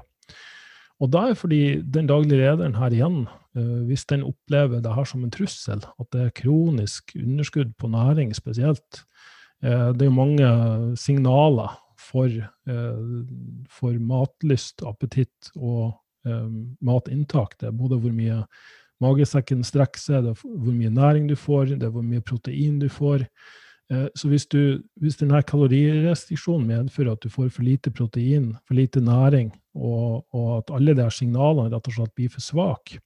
Og 0.99 1.11
da 1.11 1.29
er 1.29 1.39
fordi 1.39 1.79
den 1.83 2.07
daglige 2.09 2.41
lederen 2.41 2.77
her 2.79 2.95
igjen, 2.95 3.21
uh, 3.59 3.81
hvis 3.89 4.07
den 4.07 4.23
opplever 4.27 4.79
det 4.83 4.95
her 4.95 5.11
som 5.11 5.27
en 5.27 5.35
trussel, 5.35 5.83
at 5.83 6.11
det 6.15 6.25
er 6.25 6.35
kronisk 6.39 7.15
underskudd 7.19 7.75
på 7.79 7.91
næring 7.91 8.31
spesielt, 8.37 9.03
uh, 9.65 9.91
det 9.91 10.05
er 10.05 10.11
jo 10.11 10.15
mange 10.15 10.49
signaler 10.99 11.75
for, 11.99 12.31
for 13.69 13.97
matlyst, 13.99 14.79
appetitt 14.87 15.49
og 15.59 15.91
matinntak. 16.81 17.57
Det 17.59 17.67
er 17.67 17.75
både 17.75 17.99
hvor 17.99 18.13
mye 18.15 18.37
magesekken 19.03 19.63
strekker 19.65 20.01
seg, 20.01 20.27
det 20.27 20.35
er 20.35 20.43
hvor 20.43 20.75
mye 20.75 20.91
næring 20.93 21.29
du 21.29 21.35
får, 21.39 21.73
det 21.75 21.87
er 21.87 21.95
hvor 21.95 22.05
mye 22.05 22.23
protein 22.25 22.79
du 22.81 22.87
får. 22.91 23.25
Eh, 23.91 24.07
så 24.15 24.31
hvis, 24.31 24.47
du, 24.51 24.81
hvis 25.01 25.19
denne 25.21 25.41
kalorirestriksjonen 25.43 26.67
medfører 26.69 27.15
at 27.15 27.23
du 27.23 27.29
får 27.33 27.51
for 27.55 27.67
lite 27.67 27.91
protein, 27.91 28.51
for 28.67 28.77
lite 28.77 29.01
næring, 29.01 29.53
og, 29.75 30.25
og 30.35 30.49
at 30.57 30.73
alle 30.75 30.97
de 30.97 31.07
signalene 31.13 31.69
rett 31.71 31.87
og 31.87 31.95
slett 31.95 32.17
blir 32.17 32.33
for 32.33 32.43
svake 32.43 32.99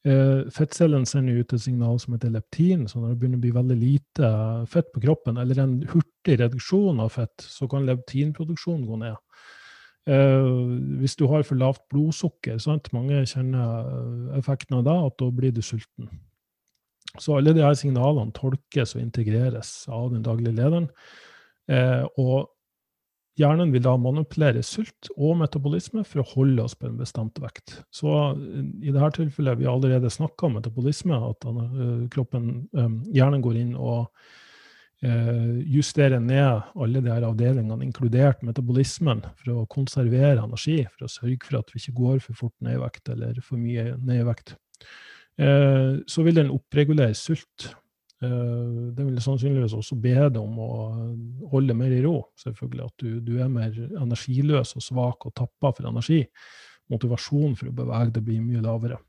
Fettcellene 0.00 0.50
Fettcellen 0.56 1.02
sender 1.04 1.40
ut 1.42 1.52
et 1.52 1.60
signal 1.60 1.98
som 2.00 2.14
heter 2.14 2.30
leptin, 2.32 2.86
så 2.88 3.00
når 3.00 3.10
det 3.10 3.16
begynner 3.20 3.36
å 3.36 3.42
bli 3.42 3.50
veldig 3.52 3.76
lite 3.76 4.30
fett 4.72 4.88
på 4.94 5.02
kroppen, 5.04 5.36
eller 5.36 5.60
en 5.60 5.74
hurtig 5.90 6.38
reduksjon 6.40 7.02
av 7.04 7.12
fett, 7.18 7.44
så 7.44 7.68
kan 7.68 7.84
leptinproduksjonen 7.84 8.86
gå 8.88 8.96
ned. 9.02 9.18
Uh, 10.10 10.74
hvis 10.98 11.14
du 11.14 11.26
har 11.30 11.44
for 11.46 11.58
lavt 11.60 11.84
blodsukker, 11.92 12.58
sant? 12.58 12.88
mange 12.96 13.20
kjenner 13.30 13.86
eh, 13.86 14.38
effekten 14.40 14.80
av 14.80 14.86
det, 14.88 14.96
at 15.06 15.18
da 15.22 15.28
blir 15.34 15.52
du 15.54 15.60
sulten. 15.62 16.08
Så 17.18 17.36
alle 17.36 17.54
de 17.54 17.62
her 17.62 17.76
signalene 17.78 18.34
tolkes 18.34 18.96
og 18.96 19.04
integreres 19.04 19.84
av 19.90 20.08
den 20.10 20.24
daglige 20.26 20.56
lederen. 20.56 20.88
Eh, 21.70 22.02
og 22.18 22.50
hjernen 23.38 23.70
vil 23.74 23.84
da 23.86 23.94
manipulere 24.02 24.64
sult 24.66 25.12
og 25.16 25.38
metabolisme 25.40 26.02
for 26.06 26.22
å 26.22 26.28
holde 26.34 26.66
oss 26.66 26.74
på 26.78 26.90
en 26.90 26.98
bestemt 26.98 27.38
vekt. 27.42 27.78
Så 27.94 28.10
i 28.82 28.90
dette 28.90 29.14
tilfellet 29.20 29.62
vi 29.62 29.70
allerede 29.70 30.10
snakka 30.10 30.48
om 30.48 30.58
metabolisme, 30.58 31.18
at 31.30 31.50
kroppen, 32.14 32.52
hjernen 33.14 33.46
går 33.46 33.62
inn 33.62 33.74
og 33.78 34.10
Eh, 34.10 34.48
justere 35.00 36.18
ned 36.20 36.66
alle 36.76 37.00
de 37.00 37.08
her 37.08 37.24
avdelingene, 37.24 37.86
inkludert 37.86 38.42
metabolismen, 38.44 39.22
for 39.40 39.62
å 39.62 39.68
konservere 39.72 40.42
energi, 40.42 40.82
for 40.92 41.06
å 41.06 41.12
sørge 41.12 41.46
for 41.46 41.60
at 41.62 41.72
vi 41.72 41.80
ikke 41.80 41.96
går 41.96 42.18
for 42.24 42.36
fort 42.36 42.56
ned 42.60 42.76
i 42.76 42.82
vekt 42.82 43.08
eller 43.14 43.38
for 43.40 43.56
mye 43.62 43.94
ned 43.96 44.20
i 44.20 44.26
vekt. 44.28 44.52
Eh, 45.40 46.00
så 46.06 46.24
vil 46.26 46.36
den 46.36 46.52
oppregulere 46.52 47.16
sult. 47.16 47.70
Eh, 48.20 48.30
den 48.96 49.06
vil 49.08 49.20
sannsynligvis 49.24 49.76
også 49.78 49.96
be 50.00 50.16
deg 50.18 50.40
om 50.40 50.58
å 50.60 50.72
holde 51.52 51.76
mer 51.76 51.94
i 51.96 52.02
ro, 52.04 52.18
selvfølgelig. 52.40 52.88
At 52.90 53.04
du, 53.04 53.20
du 53.24 53.38
er 53.40 53.52
mer 53.52 53.72
energiløs 53.72 54.74
og 54.76 54.84
svak 54.84 55.28
og 55.28 55.36
tappa 55.38 55.72
for 55.76 55.88
energi. 55.88 56.24
Motivasjonen 56.92 57.56
for 57.56 57.70
å 57.70 57.78
bevege 57.80 58.18
deg 58.18 58.26
blir 58.26 58.44
mye 58.44 58.64
lavere. 58.64 59.00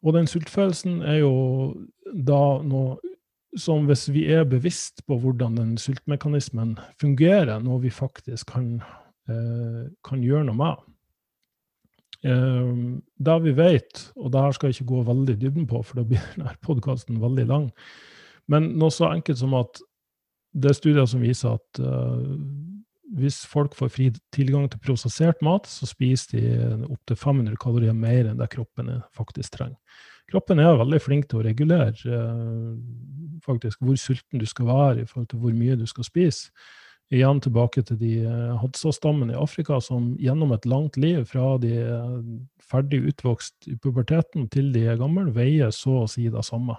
Og 0.00 0.14
den 0.16 0.28
sultfølelsen 0.30 1.02
er 1.04 1.20
jo 1.20 1.32
da 2.14 2.60
noe 2.64 2.96
som 3.58 3.88
hvis 3.88 4.06
vi 4.14 4.26
er 4.30 4.46
bevisst 4.48 5.02
på 5.08 5.18
hvordan 5.18 5.56
den 5.58 5.74
sultmekanismen 5.80 6.76
fungerer, 7.00 7.58
noe 7.62 7.80
vi 7.82 7.90
faktisk 7.90 8.52
kan, 8.54 8.78
eh, 9.28 9.90
kan 10.06 10.22
gjøre 10.22 10.46
noe 10.46 10.58
med. 10.60 10.86
Eh, 12.22 12.72
det 13.18 13.36
vi 13.42 13.52
vet, 13.56 14.06
og 14.16 14.32
det 14.32 14.44
her 14.44 14.52
skal 14.52 14.70
jeg 14.70 14.80
ikke 14.80 14.92
gå 14.94 15.02
veldig 15.08 15.36
dybden 15.40 15.66
på, 15.66 15.82
for 15.82 16.00
da 16.00 16.06
blir 16.06 16.22
denne 16.36 16.54
podkasten 16.62 17.20
veldig 17.22 17.46
lang, 17.50 17.70
men 18.50 18.74
noe 18.78 18.90
så 18.94 19.10
enkelt 19.10 19.40
som 19.40 19.54
at 19.58 19.82
det 20.50 20.72
er 20.72 20.78
studier 20.78 21.06
som 21.06 21.22
viser 21.22 21.54
at 21.54 21.80
eh, 21.82 22.36
hvis 23.18 23.42
folk 23.50 23.74
får 23.74 23.90
fri 23.90 24.08
tilgang 24.34 24.68
til 24.70 24.82
prosessert 24.82 25.40
mat, 25.42 25.66
så 25.66 25.86
spiser 25.88 26.38
de 26.38 26.90
opptil 26.90 27.18
500 27.18 27.58
kalorier 27.58 27.94
mer 27.96 28.30
enn 28.30 28.38
det 28.38 28.50
kroppen 28.52 28.92
faktisk 29.16 29.56
trenger. 29.56 29.78
Kroppen 30.30 30.60
er 30.62 30.78
veldig 30.78 31.00
flink 31.02 31.30
til 31.30 31.40
å 31.40 31.46
regulere 31.46 31.94
uh, 32.06 32.76
faktisk 33.44 33.80
hvor 33.82 33.98
sulten 33.98 34.42
du 34.42 34.46
skal 34.48 34.68
være 34.68 35.02
i 35.02 35.08
forhold 35.08 35.30
til 35.32 35.42
hvor 35.42 35.56
mye 35.56 35.78
du 35.78 35.86
skal 35.90 36.06
spise. 36.06 36.52
Igjen 37.10 37.40
tilbake 37.42 37.82
til 37.82 37.98
de 37.98 38.12
uh, 38.22 38.58
Hadza-stammene 38.60 39.34
i 39.34 39.40
Afrika 39.40 39.80
som 39.82 40.12
gjennom 40.22 40.54
et 40.54 40.68
langt 40.70 40.98
liv, 41.00 41.24
fra 41.26 41.56
de 41.62 41.72
er 41.82 42.20
ferdig 42.70 43.02
utvokst 43.10 43.66
i 43.66 43.74
puberteten 43.74 44.46
til 44.52 44.70
de 44.74 44.84
er 44.92 45.00
gamle, 45.00 45.26
veier 45.34 45.74
så 45.74 46.04
å 46.04 46.10
si 46.10 46.28
det 46.30 46.44
samme. 46.46 46.78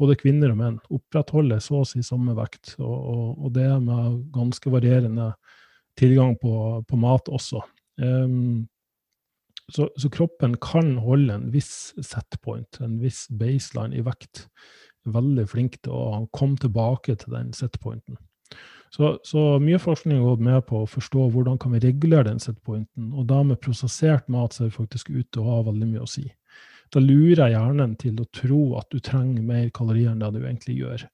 Både 0.00 0.16
kvinner 0.16 0.54
og 0.54 0.60
menn 0.60 0.76
opprettholder 0.88 1.58
så 1.60 1.82
å 1.82 1.88
si 1.88 2.00
samme 2.06 2.32
vekt, 2.38 2.76
og, 2.78 2.94
og, 2.94 3.24
og 3.46 3.56
det 3.58 3.68
med 3.82 4.20
ganske 4.32 4.72
varierende 4.72 5.32
tilgang 5.98 6.36
på, 6.40 6.52
på 6.88 7.00
mat 7.00 7.28
også. 7.28 7.60
Um, 8.00 8.68
så, 9.72 9.88
så, 9.96 10.10
kroppen 10.12 10.56
kan 10.62 10.96
holde 11.04 11.34
en 11.34 11.50
viss 11.54 11.92
setpoint, 12.02 12.80
en 12.80 12.98
viss 13.02 13.26
baseline 13.30 13.96
i 13.96 14.04
vekt. 14.06 14.46
Veldig 15.10 15.46
flink 15.48 15.78
til 15.84 15.94
å 15.96 16.26
komme 16.36 16.60
tilbake 16.60 17.16
til 17.20 17.36
den 17.36 17.54
setpointen. 17.56 18.18
Så, 18.90 19.14
så, 19.22 19.44
mye 19.62 19.78
forskning 19.78 20.18
har 20.18 20.32
gått 20.32 20.44
med 20.48 20.64
på 20.66 20.82
å 20.82 20.90
forstå 20.90 21.28
hvordan 21.30 21.60
kan 21.62 21.76
vi 21.76 21.82
regulere 21.84 22.26
den 22.28 22.42
setpointen. 22.42 23.12
Og 23.14 23.28
da 23.30 23.44
med 23.46 23.60
prosessert 23.62 24.26
mat 24.28 24.56
så 24.56 24.64
er 24.64 24.72
vi 24.72 24.78
faktisk 24.80 25.12
ute 25.14 25.42
og 25.42 25.50
har 25.52 25.68
veldig 25.70 25.90
mye 25.92 26.04
å 26.04 26.10
si. 26.10 26.26
Da 26.90 26.98
lurer 27.02 27.52
hjernen 27.52 27.94
til 28.00 28.18
å 28.18 28.26
tro 28.34 28.62
at 28.80 28.90
du 28.90 28.98
trenger 28.98 29.46
mer 29.46 29.68
kalorier 29.74 30.10
enn 30.10 30.22
det 30.22 30.32
du 30.34 30.40
egentlig 30.42 30.80
gjør. 30.80 31.06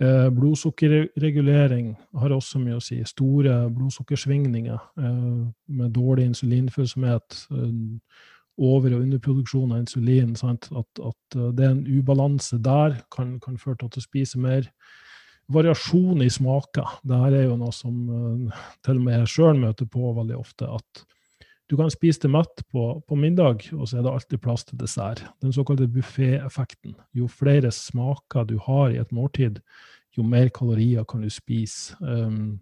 Eh, 0.00 0.28
blodsukkerregulering 0.34 1.92
har 2.18 2.32
også 2.34 2.58
mye 2.62 2.78
å 2.78 2.82
si. 2.82 2.98
Store 3.06 3.68
blodsukkersvingninger 3.70 4.78
eh, 4.98 5.44
med 5.78 5.92
dårlig 5.94 6.30
insulinfølsomhet. 6.30 7.46
Eh, 7.52 8.26
over- 8.62 8.94
og 8.96 9.04
underproduksjon 9.06 9.72
av 9.72 9.82
insulin. 9.82 10.34
At, 10.44 10.68
at, 10.72 11.36
det 11.56 11.64
er 11.64 11.70
en 11.70 11.86
ubalanse 11.86 12.58
der 12.62 12.98
kan, 13.14 13.38
kan 13.40 13.56
føre 13.58 13.80
til 13.80 13.88
at 13.88 13.96
du 13.96 14.04
spiser 14.04 14.42
mer 14.44 14.68
variasjon 15.52 16.22
i 16.22 16.28
smaker. 16.30 16.98
Dette 17.02 17.38
er 17.38 17.46
jo 17.46 17.56
noe 17.60 17.72
som 17.72 17.96
til 18.84 19.00
og 19.00 19.06
med 19.06 19.18
jeg 19.22 19.32
sjøl 19.32 19.56
møter 19.60 19.88
på 19.88 20.12
veldig 20.18 20.36
ofte. 20.36 20.68
At 20.68 21.04
du 21.70 21.76
kan 21.78 21.90
spise 21.92 22.24
deg 22.24 22.34
mett 22.34 22.64
på, 22.72 22.86
på, 23.08 23.16
middag, 23.16 23.68
og 23.72 23.86
så 23.88 23.98
er 23.98 24.04
det 24.04 24.12
alltid 24.12 24.42
plass 24.44 24.66
til 24.68 24.80
dessert. 24.80 25.22
Den 25.44 25.54
såkalte 25.54 25.88
buffé-effekten. 25.90 26.96
Jo 27.16 27.28
flere 27.30 27.70
smaker 27.72 28.46
du 28.48 28.58
har 28.66 28.92
i 28.92 29.00
et 29.00 29.14
måltid, 29.14 29.62
jo 30.16 30.26
mer 30.26 30.50
kalorier 30.52 31.06
kan 31.08 31.24
du 31.24 31.30
spise. 31.32 31.96
Um, 32.00 32.60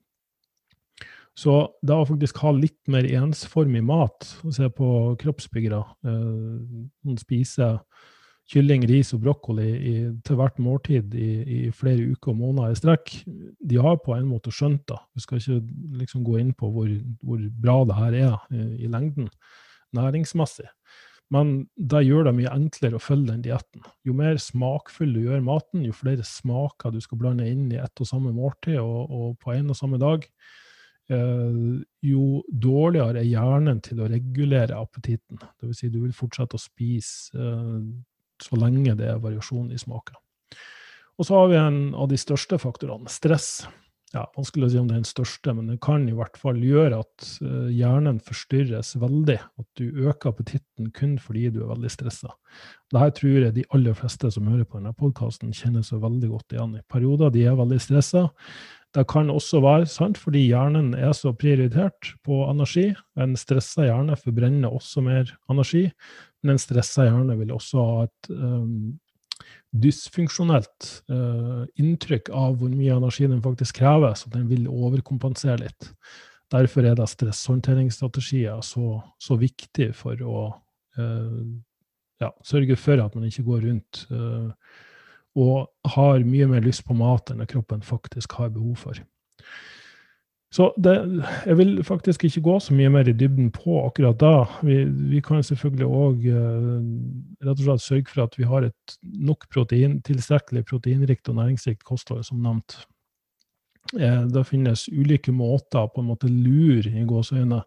så 1.34 1.56
det 1.82 1.96
å 1.96 2.06
faktisk 2.06 2.38
ha 2.44 2.52
litt 2.54 2.78
mer 2.90 3.08
ensformig 3.08 3.82
mat, 3.86 4.28
se 4.52 4.68
på 4.76 5.16
kroppsbyggere, 5.20 5.80
uh, 6.06 7.16
spiser 7.18 7.80
kylling, 8.50 8.84
ris 8.90 9.12
og 9.14 9.22
brokkoli 9.24 9.68
i, 9.68 9.94
til 10.26 10.38
hvert 10.38 10.58
måltid 10.62 11.14
i, 11.14 11.30
i, 11.42 11.60
flere 11.74 12.08
uker 12.10 12.32
og 12.32 12.40
måneder 12.40 12.74
i 12.74 12.78
strekk, 12.80 13.12
de 13.70 13.78
har 13.82 14.00
på 14.02 14.16
en 14.16 14.26
måte 14.30 14.52
skjønt 14.54 14.82
det. 14.90 14.98
Du 15.14 15.22
skal 15.22 15.38
ikke 15.38 15.60
liksom 16.00 16.24
gå 16.26 16.40
inn 16.40 16.52
på 16.58 16.70
hvor, 16.74 16.90
hvor 17.22 17.44
bra 17.62 17.78
det 17.86 17.98
her 18.00 18.18
er 18.24 18.34
i, 18.50 18.64
i, 18.84 18.90
lengden 18.90 19.30
næringsmessig. 19.96 20.66
Men 21.30 21.52
det 21.78 22.02
gjør 22.08 22.26
det 22.26 22.34
mye 22.40 22.50
enklere 22.56 22.98
å 22.98 23.02
følge 23.02 23.30
den 23.30 23.44
dietten. 23.44 23.84
Jo 24.06 24.16
mer 24.18 24.40
smakfull 24.42 25.12
du 25.14 25.20
gjør 25.28 25.44
maten, 25.46 25.84
jo 25.86 25.94
flere 25.94 26.26
smaker 26.26 26.90
du 26.90 26.98
skal 27.02 27.20
blande 27.20 27.46
inn 27.46 27.68
i 27.70 27.78
ett 27.78 28.02
og 28.02 28.08
samme 28.10 28.34
måltid 28.34 28.80
og, 28.82 29.06
og 29.06 29.38
på 29.38 29.54
en 29.54 29.70
og 29.70 29.78
samme 29.78 30.00
dag, 30.02 30.26
eh, 31.06 31.62
jo 32.02 32.24
dårligere 32.50 33.22
er 33.22 33.30
hjernen 33.30 33.78
til 33.86 34.02
å 34.02 34.10
regulere 34.10 34.74
appetitten. 34.74 35.38
Dvs. 35.62 35.84
Si 35.84 35.94
du 35.94 36.00
vil 36.02 36.16
fortsette 36.18 36.58
å 36.58 36.64
spise 36.66 37.38
eh, 37.38 37.78
så 38.42 38.58
lenge 38.60 38.96
det 38.98 39.08
er 39.12 39.22
variasjon 39.22 39.70
i 39.72 39.78
smaken. 39.80 40.18
Og 41.20 41.28
så 41.28 41.36
har 41.36 41.50
vi 41.50 41.60
en 41.60 41.80
av 41.94 42.08
de 42.08 42.16
største 42.20 42.56
faktorene, 42.60 43.10
stress. 43.12 43.60
Ja, 44.10 44.24
Vanskelig 44.34 44.66
å 44.66 44.70
si 44.72 44.78
om 44.80 44.88
det 44.88 44.96
er 44.96 45.02
den 45.04 45.06
største, 45.06 45.52
men 45.54 45.68
det 45.70 45.76
kan 45.84 46.08
i 46.10 46.14
hvert 46.16 46.38
fall 46.40 46.56
gjøre 46.64 46.98
at 47.04 47.26
uh, 47.44 47.68
hjernen 47.70 48.18
forstyrres 48.26 48.96
veldig. 48.98 49.36
At 49.38 49.68
du 49.78 50.02
øker 50.08 50.32
appetitten 50.32 50.88
kun 50.96 51.14
fordi 51.22 51.44
du 51.54 51.60
er 51.62 51.70
veldig 51.70 51.92
stressa. 51.94 52.32
Dette 52.90 53.12
tror 53.20 53.36
jeg 53.36 53.54
de 53.60 53.68
aller 53.76 53.94
fleste 53.94 54.32
som 54.34 54.48
hører 54.50 54.66
på 54.66 54.80
denne 54.80 54.96
podkasten, 54.98 55.54
kjenner 55.54 55.86
seg 55.86 56.02
veldig 56.02 56.32
godt 56.32 56.56
igjen 56.56 56.74
i. 56.80 56.84
Perioder 56.90 57.30
de 57.36 57.46
er 57.52 57.60
veldig 57.60 57.78
stressa. 57.84 58.26
Det 58.90 59.04
kan 59.06 59.30
også 59.30 59.60
være 59.62 59.86
sant 59.86 60.18
fordi 60.18 60.42
hjernen 60.48 60.96
er 60.98 61.12
så 61.14 61.30
prioritert 61.30 62.10
på 62.26 62.40
energi. 62.50 62.88
En 63.14 63.36
stressa 63.38 63.86
hjerne 63.86 64.18
forbrenner 64.18 64.74
også 64.74 65.04
mer 65.06 65.30
energi. 65.52 65.84
Men 66.42 66.56
en 66.56 66.62
stressa 66.62 67.06
hjerne 67.06 67.36
vil 67.40 67.52
også 67.54 67.84
ha 67.84 68.02
et 68.06 68.30
um, 68.32 68.98
dysfunksjonelt 69.70 70.88
uh, 71.12 71.64
inntrykk 71.80 72.30
av 72.34 72.58
hvor 72.60 72.72
mye 72.72 72.96
energi 72.96 73.28
den 73.30 73.42
faktisk 73.44 73.80
krever, 73.80 74.16
så 74.18 74.32
den 74.32 74.48
vil 74.50 74.68
overkompensere 74.70 75.60
litt. 75.62 75.90
Derfor 76.50 76.86
er 76.88 76.96
da 76.98 77.06
stresshåndteringsstrategier 77.06 78.62
så, 78.66 78.98
så 79.22 79.36
viktig 79.38 79.92
for 79.96 80.22
å 80.26 80.46
uh, 80.98 81.42
ja, 82.20 82.30
sørge 82.44 82.76
for 82.80 83.00
at 83.00 83.14
man 83.16 83.28
ikke 83.28 83.46
går 83.46 83.66
rundt 83.68 84.04
uh, 84.10 84.50
og 85.38 85.92
har 85.94 86.26
mye 86.26 86.48
mer 86.50 86.64
lyst 86.64 86.82
på 86.88 86.96
mat 86.98 87.30
enn 87.30 87.42
det 87.42 87.50
kroppen 87.52 87.84
faktisk 87.86 88.34
har 88.40 88.50
behov 88.54 88.80
for. 88.82 88.98
Så 90.50 90.72
det, 90.82 90.96
jeg 91.46 91.56
vil 91.60 91.76
faktisk 91.86 92.24
ikke 92.26 92.42
gå 92.42 92.56
så 92.58 92.74
mye 92.74 92.90
mer 92.90 93.06
i 93.06 93.14
dybden 93.14 93.52
på 93.54 93.84
akkurat 93.84 94.18
da. 94.18 94.32
Vi, 94.66 94.80
vi 95.12 95.20
kan 95.22 95.44
selvfølgelig 95.46 95.86
òg 95.86 96.24
uh, 96.26 96.80
rett 97.46 97.60
og 97.60 97.66
slett 97.68 97.84
sørge 97.84 98.10
for 98.10 98.24
at 98.24 98.34
vi 98.38 98.48
har 98.50 98.66
et 98.66 98.96
nok 99.30 99.46
protein, 99.54 100.00
tilstrekkelig 100.02 100.64
proteinrikt 100.66 101.30
og 101.30 101.38
næringsrikt 101.38 101.86
kosthold, 101.86 102.24
som 102.26 102.42
nevnt. 102.42 102.80
Eh, 103.98 104.26
det 104.26 104.44
finnes 104.46 104.88
ulike 104.90 105.32
måter 105.32 105.86
på 105.94 106.02
en 106.02 106.10
måte 106.10 106.28
lure 106.30 106.90
i 106.90 107.06
gåseøyne 107.06 107.62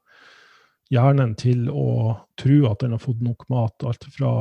hjernen 0.93 1.33
til 1.39 1.65
å 1.71 2.13
tro 2.39 2.59
at 2.69 2.83
den 2.83 2.93
har 2.93 3.01
fått 3.01 3.23
nok 3.23 3.47
mat. 3.51 3.87
Alt 3.87 4.05
fra 4.11 4.33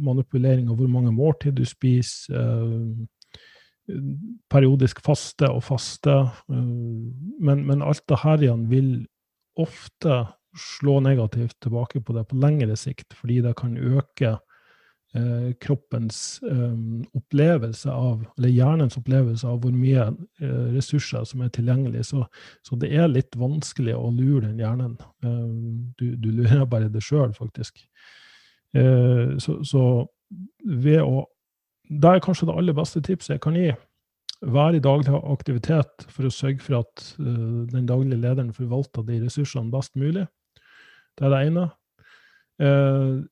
manipulering 0.00 0.72
av 0.72 0.80
hvor 0.80 0.88
mange 0.90 1.12
måltid 1.14 1.60
du 1.60 1.66
spiser, 1.68 2.40
uh, 2.40 3.04
periodisk 4.50 5.00
faste 5.04 5.48
og 5.50 5.64
faste. 5.66 6.16
Eh, 6.50 6.74
men, 7.40 7.64
men 7.68 7.82
alt 7.86 8.04
det 8.10 8.22
her 8.24 8.44
igjen 8.44 8.68
vil 8.70 8.92
ofte 9.60 10.24
slå 10.56 11.00
negativt 11.00 11.60
tilbake 11.62 12.00
på 12.00 12.14
det 12.16 12.26
på 12.30 12.38
lengre 12.40 12.76
sikt, 12.78 13.14
fordi 13.14 13.38
det 13.44 13.54
kan 13.58 13.76
øke 13.76 14.32
eh, 15.14 15.50
kroppens 15.62 16.40
eh, 16.50 16.78
opplevelse 17.16 17.90
av, 17.92 18.24
eller 18.38 18.54
hjernens 18.54 18.98
opplevelse 18.98 19.46
av 19.46 19.60
hvor 19.62 19.74
mye 19.74 20.08
eh, 20.42 20.66
ressurser 20.74 21.26
som 21.28 21.44
er 21.44 21.52
tilgjengelig. 21.54 22.08
Så, 22.10 22.24
så, 22.66 22.78
det 22.80 22.92
er 22.94 23.10
litt 23.10 23.38
vanskelig 23.38 23.94
å 23.96 24.10
lure 24.14 24.48
den 24.48 24.62
hjernen. 24.62 24.96
Eh, 25.24 25.44
du, 26.00 26.08
du, 26.16 26.30
lurer 26.40 26.66
bare 26.66 26.90
det 26.90 27.04
sjøl, 27.06 27.34
faktisk. 27.36 27.84
Eh, 28.74 29.36
så, 29.42 29.60
så 29.66 29.84
ved 30.66 31.02
å 31.02 31.28
det 31.90 32.10
er 32.10 32.22
kanskje 32.22 32.46
det 32.46 32.54
aller 32.54 32.76
beste 32.76 33.02
tipset 33.02 33.34
jeg 33.34 33.42
kan 33.42 33.56
gi. 33.58 33.70
Vær 34.40 34.76
i 34.76 34.82
daglig 34.82 35.12
aktivitet 35.18 36.06
for 36.08 36.28
å 36.28 36.32
sørge 36.32 36.62
for 36.64 36.80
at 36.80 37.02
uh, 37.18 37.66
den 37.68 37.88
daglige 37.88 38.20
lederen 38.22 38.54
forvalter 38.56 39.04
de 39.08 39.18
ressursene 39.24 39.72
best 39.72 39.96
mulig. 40.00 40.24
Det 41.18 41.26
er 41.26 41.34
det 41.34 41.40
ene. 41.50 41.66
Uh, 42.62 43.26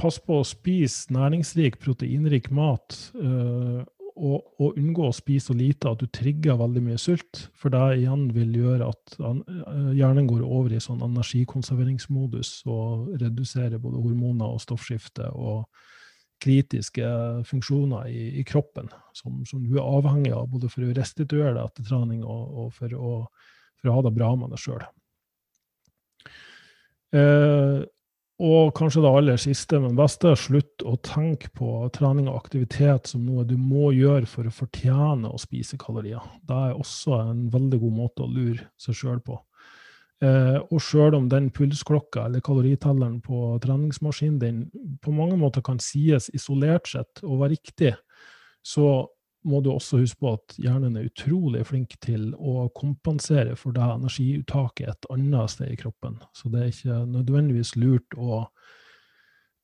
pass 0.00 0.20
på 0.22 0.38
å 0.40 0.46
spise 0.46 1.12
næringsrik, 1.12 1.80
proteinrik 1.82 2.48
mat, 2.54 2.94
uh, 3.18 3.82
og, 4.20 4.38
og, 4.60 4.78
unngå 4.78 5.06
å 5.08 5.16
spise 5.16 5.50
så 5.50 5.54
lite 5.56 5.90
at 5.90 6.00
du 6.00 6.08
trigger 6.12 6.58
veldig 6.60 6.82
mye 6.86 6.98
sult. 7.00 7.46
For 7.56 7.72
det 7.72 8.00
igjen 8.00 8.26
vil 8.36 8.50
gjøre 8.58 8.90
at 8.92 9.14
hjernen 9.96 10.26
går 10.28 10.42
over 10.44 10.74
i 10.76 10.82
sånn 10.82 11.00
energikonserveringsmodus 11.06 12.58
og 12.68 13.14
reduserer 13.22 13.80
både 13.80 14.02
hormoner 14.02 14.52
og 14.56 14.60
stoffskifte. 14.60 15.30
og 15.32 15.64
kritiske 16.40 17.06
funksjoner 17.48 18.08
i, 18.08 18.24
i 18.40 18.44
kroppen 18.48 18.90
som, 19.16 19.42
som, 19.46 19.62
du 19.64 19.76
er 19.76 19.84
avhengig 19.84 20.32
av 20.36 20.48
både 20.52 20.70
for 20.72 20.86
å 20.86 20.94
restituere 20.96 21.54
deg 21.56 21.62
etter 21.66 21.86
trening 21.86 22.24
og, 22.24 22.42
og 22.64 22.74
for, 22.76 22.96
å, 22.96 23.14
for, 23.80 23.90
å, 23.90 23.96
ha 23.98 24.04
det 24.06 24.14
bra 24.16 24.34
med 24.40 24.54
deg 24.54 24.62
sjøl. 24.62 24.84
Eh, 27.16 27.80
og 28.40 28.70
kanskje 28.72 29.02
det 29.04 29.10
aller 29.12 29.40
siste, 29.40 29.78
men 29.82 29.98
beste, 29.98 30.32
slutt 30.38 30.80
å 30.88 30.94
tenke 31.04 31.50
på 31.52 31.74
trening 31.92 32.30
og 32.30 32.38
aktivitet 32.38 33.10
som 33.10 33.26
noe 33.26 33.44
du 33.44 33.58
må 33.60 33.90
gjøre 33.92 34.24
for 34.30 34.48
å 34.48 34.54
fortjene 34.54 35.28
å 35.28 35.40
spise 35.40 35.76
kalorier. 35.80 36.24
Det 36.48 36.56
er 36.56 36.78
også 36.78 37.18
en 37.20 37.42
veldig 37.52 37.82
god 37.82 37.98
måte 37.98 38.24
å 38.24 38.30
lure 38.32 38.70
seg 38.80 38.96
sjøl 38.96 39.20
på. 39.26 39.36
Eh, 40.20 40.58
og 40.68 40.82
sjøl 40.84 41.14
om 41.16 41.30
den 41.32 41.48
pulsklokka 41.56 42.26
eller 42.28 42.42
kaloritelleren 42.44 43.22
på 43.24 43.54
treningsmaskinen 43.64 44.40
din 44.42 44.58
på 45.00 45.14
mange 45.16 45.38
måter 45.40 45.64
kan 45.64 45.80
sies 45.80 46.28
isolert 46.36 46.90
sett 46.92 47.22
å 47.24 47.38
være 47.40 47.54
riktig, 47.54 47.94
så 48.60 49.08
må 49.48 49.62
du 49.64 49.70
også 49.72 50.02
huske 50.02 50.20
på 50.20 50.34
at 50.36 50.58
hjernen 50.60 50.98
er 51.00 51.08
utrolig 51.08 51.62
flink 51.70 51.94
til 52.04 52.34
å 52.36 52.66
kompensere 52.76 53.56
for 53.56 53.72
det 53.72 53.86
energiuttaket 53.86 54.90
et 54.92 55.08
annet 55.14 55.54
sted 55.54 55.72
i 55.72 55.78
kroppen. 55.80 56.18
Så 56.36 56.52
det 56.52 56.60
er 56.60 56.74
ikke 56.74 56.98
nødvendigvis 57.08 57.72
lurt 57.80 58.18
å 58.20 58.42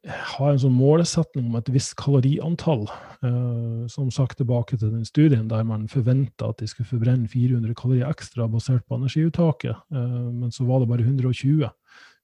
ha 0.06 0.50
en 0.52 0.60
sånn 0.62 0.76
målesetning 0.76 1.48
om 1.48 1.56
et 1.58 1.68
visst 1.74 1.96
kaloriantall. 1.98 2.84
Eh, 3.26 3.86
som 3.90 4.10
sagt 4.14 4.38
tilbake 4.38 4.78
til 4.78 4.92
den 4.92 5.06
studien 5.08 5.48
der 5.50 5.64
man 5.66 5.88
forventa 5.90 6.52
at 6.52 6.60
de 6.62 6.68
skulle 6.70 6.88
forbrenne 6.90 7.26
400 7.30 7.74
kalorier 7.78 8.10
ekstra 8.10 8.46
basert 8.50 8.86
på 8.86 9.00
energiuttaket, 9.00 9.74
eh, 9.74 10.16
men 10.30 10.54
så 10.54 10.66
var 10.68 10.82
det 10.82 10.90
bare 10.92 11.06
120. 11.06 11.66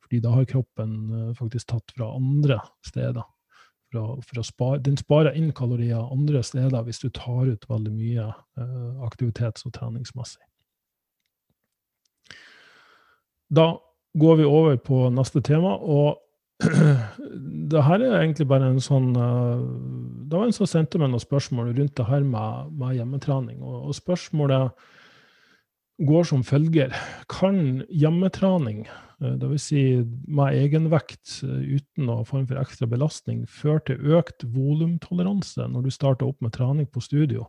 Fordi 0.05 0.23
da 0.23 0.35
har 0.37 0.49
kroppen 0.49 0.97
eh, 1.11 1.35
faktisk 1.39 1.73
tatt 1.73 1.95
fra 1.97 2.13
andre 2.15 2.61
steder. 2.87 3.27
For 3.93 4.01
å, 4.01 4.17
for 4.25 4.41
å 4.41 4.47
spare, 4.47 4.83
den 4.87 4.97
sparer 4.97 5.37
inn 5.37 5.51
kalorier 5.53 6.07
andre 6.13 6.41
steder 6.47 6.87
hvis 6.87 7.03
du 7.03 7.11
tar 7.13 7.51
ut 7.51 7.69
veldig 7.69 7.93
mye 7.93 8.31
eh, 8.31 9.07
aktivitets- 9.09 9.67
og 9.67 9.75
treningsmessig. 9.77 10.43
Da 13.53 13.75
går 14.17 14.37
vi 14.39 14.45
over 14.49 14.79
på 14.81 15.09
neste 15.13 15.43
tema. 15.45 15.75
og 15.77 16.23
det 17.73 17.85
her 17.87 18.03
er 18.03 18.19
egentlig 18.21 18.47
bare 18.51 18.71
en 18.71 18.83
sånn 18.83 19.13
uh, 19.17 19.61
Det 20.29 20.37
var 20.37 20.49
en 20.49 20.57
som 20.57 20.69
sendte 20.69 21.01
meg 21.01 21.13
noen 21.13 21.23
spørsmål 21.23 21.73
rundt 21.77 21.95
det 21.99 22.09
her 22.09 22.27
med, 22.27 22.73
med 22.79 22.97
hjemmetrening. 22.99 23.63
Og, 23.63 23.79
og, 23.89 23.95
spørsmålet 23.97 24.73
går 26.03 26.27
som 26.27 26.45
følger. 26.47 26.95
Kan 27.31 27.83
hjemmetrening, 27.93 28.87
eh, 29.21 29.35
dvs. 29.39 29.67
Si 29.69 29.83
med 30.27 30.57
egenvekt 30.57 31.43
uten 31.45 32.09
noen 32.09 32.27
form 32.27 32.49
for 32.49 32.59
ekstra 32.63 32.89
belastning, 32.91 33.45
føre 33.47 33.85
til 33.87 34.17
økt 34.17 34.47
volumtoleranse 34.55 35.69
når 35.71 35.85
du 35.85 35.93
starter 35.95 36.33
opp 36.33 36.41
med 36.43 36.57
trening 36.57 36.89
på 36.91 37.05
studio? 37.05 37.47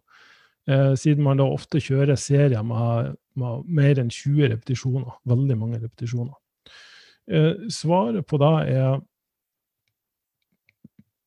Eh, 0.68 0.94
siden 1.00 1.24
man 1.24 1.40
da 1.40 1.48
ofte 1.50 1.82
kjører 1.84 2.20
serier 2.20 2.64
med, 2.68 3.16
med 3.40 3.66
mer 3.68 4.00
enn 4.04 4.12
20 4.12 4.54
repetisjoner. 4.54 5.18
Veldig 5.28 5.58
mange 5.60 5.82
repetisjoner. 5.82 6.36
Eh, 7.32 7.68
svaret 7.72 8.28
på 8.28 8.40
det 8.42 8.54
er 8.74 9.02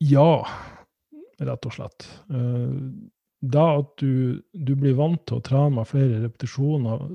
ja, 0.05 0.31
rett 1.41 1.69
og 1.69 1.77
slett. 1.77 2.09
Eh, 2.29 2.75
da 3.47 3.65
at 3.79 3.97
du, 4.01 4.43
du, 4.53 4.75
blir 4.77 4.97
vant 4.99 5.23
til 5.29 5.39
å 5.39 5.45
trene 5.45 5.79
med 5.79 5.89
flere 5.89 6.21
repetisjoner, 6.25 7.07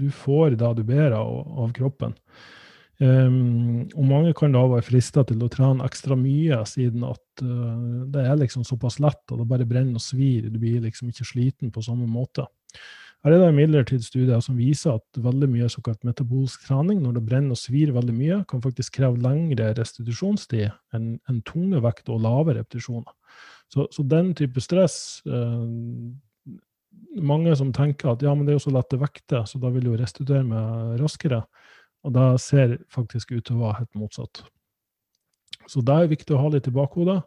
du 0.00 0.08
får 0.12 0.56
det 0.60 0.72
du 0.78 0.84
ber 0.88 1.16
av, 1.16 1.42
av 1.64 1.74
kroppen. 1.76 2.16
Um, 2.96 3.84
og 3.92 4.04
mange 4.08 4.30
kan 4.36 4.54
da 4.54 4.62
være 4.70 4.86
frista 4.86 5.20
til 5.28 5.42
å 5.44 5.50
trene 5.52 5.84
ekstra 5.84 6.16
mye, 6.16 6.62
siden 6.64 7.02
at 7.04 7.42
uh, 7.44 8.06
det 8.08 8.22
er 8.24 8.38
liksom 8.40 8.64
såpass 8.64 8.96
lett, 9.04 9.20
og 9.28 9.42
det 9.42 9.48
bare 9.50 9.68
brenner 9.68 10.00
og 10.00 10.04
svir. 10.04 10.48
Du 10.48 10.56
blir 10.62 10.80
liksom 10.86 11.12
ikke 11.12 11.28
sliten 11.28 11.72
på 11.74 11.84
samme 11.84 12.08
måte. 12.08 12.46
Her 13.26 13.34
er 13.34 13.40
det 13.42 13.46
imidlertid 13.50 14.04
studier 14.06 14.38
som 14.44 14.54
viser 14.54 15.00
at 15.00 15.18
veldig 15.18 15.48
mye 15.50 15.66
såkalt 15.66 16.04
metabolsk 16.06 16.68
trening, 16.68 17.00
når 17.02 17.16
det 17.16 17.22
brenner 17.26 17.56
og 17.56 17.58
svir 17.58 17.90
veldig 17.90 18.14
mye, 18.14 18.36
kan 18.46 18.62
faktisk 18.62 19.00
kreve 19.00 19.18
lengre 19.18 19.72
restitusjonstid 19.74 20.68
enn 20.94 21.08
en 21.26 21.40
tunge 21.48 21.80
vekt 21.82 22.06
og 22.14 22.22
lave 22.22 22.54
repetisjoner. 22.54 23.10
Så, 23.66 23.88
så, 23.90 24.04
den 24.06 24.30
type 24.38 24.62
stress 24.62 25.24
eh, 25.26 25.66
Mange 27.26 27.50
som 27.58 27.72
tenker 27.74 28.12
at 28.12 28.22
ja, 28.22 28.30
men 28.30 28.46
det 28.46 28.54
er 28.54 28.60
jo 28.60 28.66
så 28.68 28.76
lette 28.76 28.98
vekter, 29.00 29.42
så 29.48 29.58
da 29.58 29.72
vil 29.74 29.88
jo 29.88 29.96
restituere 29.98 30.44
meg 30.46 30.94
raskere. 31.00 31.42
Og 32.06 32.14
det 32.14 32.28
ser 32.44 32.76
faktisk 32.92 33.34
ut 33.34 33.42
til 33.48 33.56
å 33.56 33.64
være 33.64 33.80
helt 33.80 33.98
motsatt. 33.98 34.44
Så 35.66 35.82
det 35.82 35.96
er 35.96 36.12
viktig 36.12 36.36
å 36.36 36.42
ha 36.44 36.52
litt 36.52 36.68
i 36.70 36.74
bakhodet. 36.76 37.18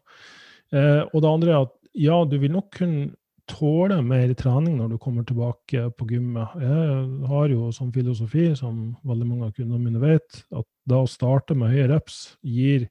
Eh, 0.71 1.01
og 1.09 1.19
det 1.25 1.31
andre 1.31 1.53
er 1.53 1.65
at 1.67 1.75
ja, 1.97 2.21
du 2.23 2.37
vil 2.39 2.53
nok 2.55 2.71
kunne 2.77 3.09
tåle 3.49 3.99
mer 4.05 4.31
trening 4.37 4.77
når 4.79 4.93
du 4.93 4.97
kommer 5.01 5.25
tilbake 5.27 5.89
på 5.97 6.07
gymmet. 6.11 6.55
Jeg 6.61 7.29
har 7.31 7.51
jo 7.51 7.69
som 7.75 7.91
filosofi, 7.93 8.49
som 8.57 8.93
veldig 9.07 9.27
mange 9.27 9.49
av 9.49 9.55
kundene 9.57 9.81
mine 9.83 10.01
vet, 10.03 10.43
at 10.55 10.67
da 10.89 11.03
å 11.03 11.09
starte 11.09 11.57
med 11.57 11.73
høye 11.73 11.89
reps 11.91 12.21
gir 12.45 12.87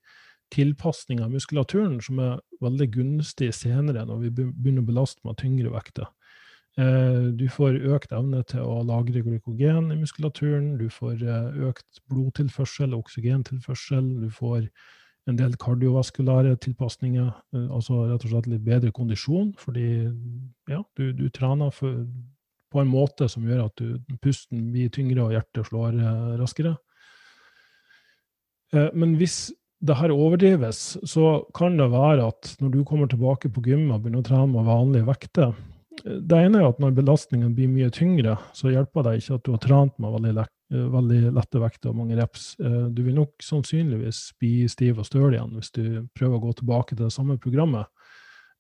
tilpasning 0.55 1.21
av 1.25 1.33
muskulaturen 1.33 1.99
som 2.05 2.21
er 2.25 2.39
veldig 2.65 2.89
gunstig 2.95 3.51
senere, 3.57 4.07
når 4.09 4.23
vi 4.27 4.31
begynner 4.39 4.85
å 4.85 4.89
belaste 4.89 5.25
med 5.29 5.39
tyngre 5.41 5.73
vekter. 5.75 6.09
Eh, 6.79 7.23
du 7.35 7.49
får 7.51 7.81
økt 7.91 8.13
evne 8.15 8.45
til 8.47 8.63
å 8.63 8.83
lagre 8.87 9.25
glykogen 9.27 9.91
i 9.91 9.99
muskulaturen. 9.99 10.77
Du 10.79 10.87
får 10.93 11.25
eh, 11.25 11.65
økt 11.69 12.03
blodtilførsel, 12.11 12.95
oksygentilførsel. 12.95 14.13
Du 14.23 14.31
får 14.31 14.69
en 15.29 15.37
del 15.39 15.55
kardiovaskulære 15.61 16.57
tilpasninger, 16.65 17.29
eh, 17.55 17.69
altså 17.69 18.07
rett 18.09 18.25
og 18.25 18.33
slett 18.33 18.51
litt 18.51 18.65
bedre 18.67 18.93
kondisjon, 18.95 19.53
fordi 19.61 19.89
ja, 20.71 20.83
du, 20.99 21.13
du 21.17 21.29
trener 21.35 21.73
for, 21.75 22.03
på 22.73 22.83
en 22.83 22.91
måte 22.91 23.29
som 23.31 23.47
gjør 23.49 23.67
at 23.69 23.81
du, 23.81 24.17
pusten 24.25 24.71
blir 24.73 24.93
tyngre 24.93 25.27
og 25.27 25.37
hjertet 25.37 25.71
slår 25.71 25.97
raskere. 26.41 26.75
Men 28.69 29.15
hvis 29.17 29.47
det 29.81 29.97
her 29.97 30.13
overdrives, 30.13 30.99
så 31.09 31.39
kan 31.57 31.79
det 31.79 31.87
være 31.93 32.27
at 32.29 32.51
når 32.61 32.73
du 32.75 32.81
kommer 32.85 33.09
tilbake 33.09 33.49
på 33.49 33.63
gym 33.65 33.87
og 33.89 34.03
begynner 34.03 34.21
å 34.21 34.27
trene 34.27 34.51
med 34.53 34.67
vanlige 34.67 35.09
vekter, 35.09 35.55
det 36.05 36.39
ene 36.39 36.61
er 36.61 36.69
at 36.69 36.81
når 36.83 36.97
belastningen 36.97 37.55
blir 37.57 37.71
mye 37.71 37.91
tyngre, 37.95 38.37
så 38.57 38.73
hjelper 38.73 39.07
det 39.07 39.19
ikke 39.19 39.39
at 39.39 39.45
du 39.47 39.53
har 39.55 39.63
trent 39.63 39.95
med 40.03 40.15
veldig, 40.15 40.35
eh, 40.43 40.51
veldig 40.71 41.33
lette 41.37 41.61
vekter 41.63 41.93
og 41.93 41.99
mange 42.01 42.19
reps. 42.19 42.51
Eh, 42.61 42.87
du 42.93 43.03
vil 43.07 43.17
nok 43.17 43.45
sannsynligvis 43.45 44.23
bli 44.41 44.69
stiv 44.71 45.01
og 45.01 45.09
støl 45.09 45.33
igjen 45.33 45.55
hvis 45.57 45.73
du 45.77 45.85
prøver 46.17 46.39
å 46.39 46.45
gå 46.47 46.55
tilbake 46.61 46.95
til 46.95 47.07
det 47.07 47.15
samme 47.15 47.39
programmet. 47.41 47.89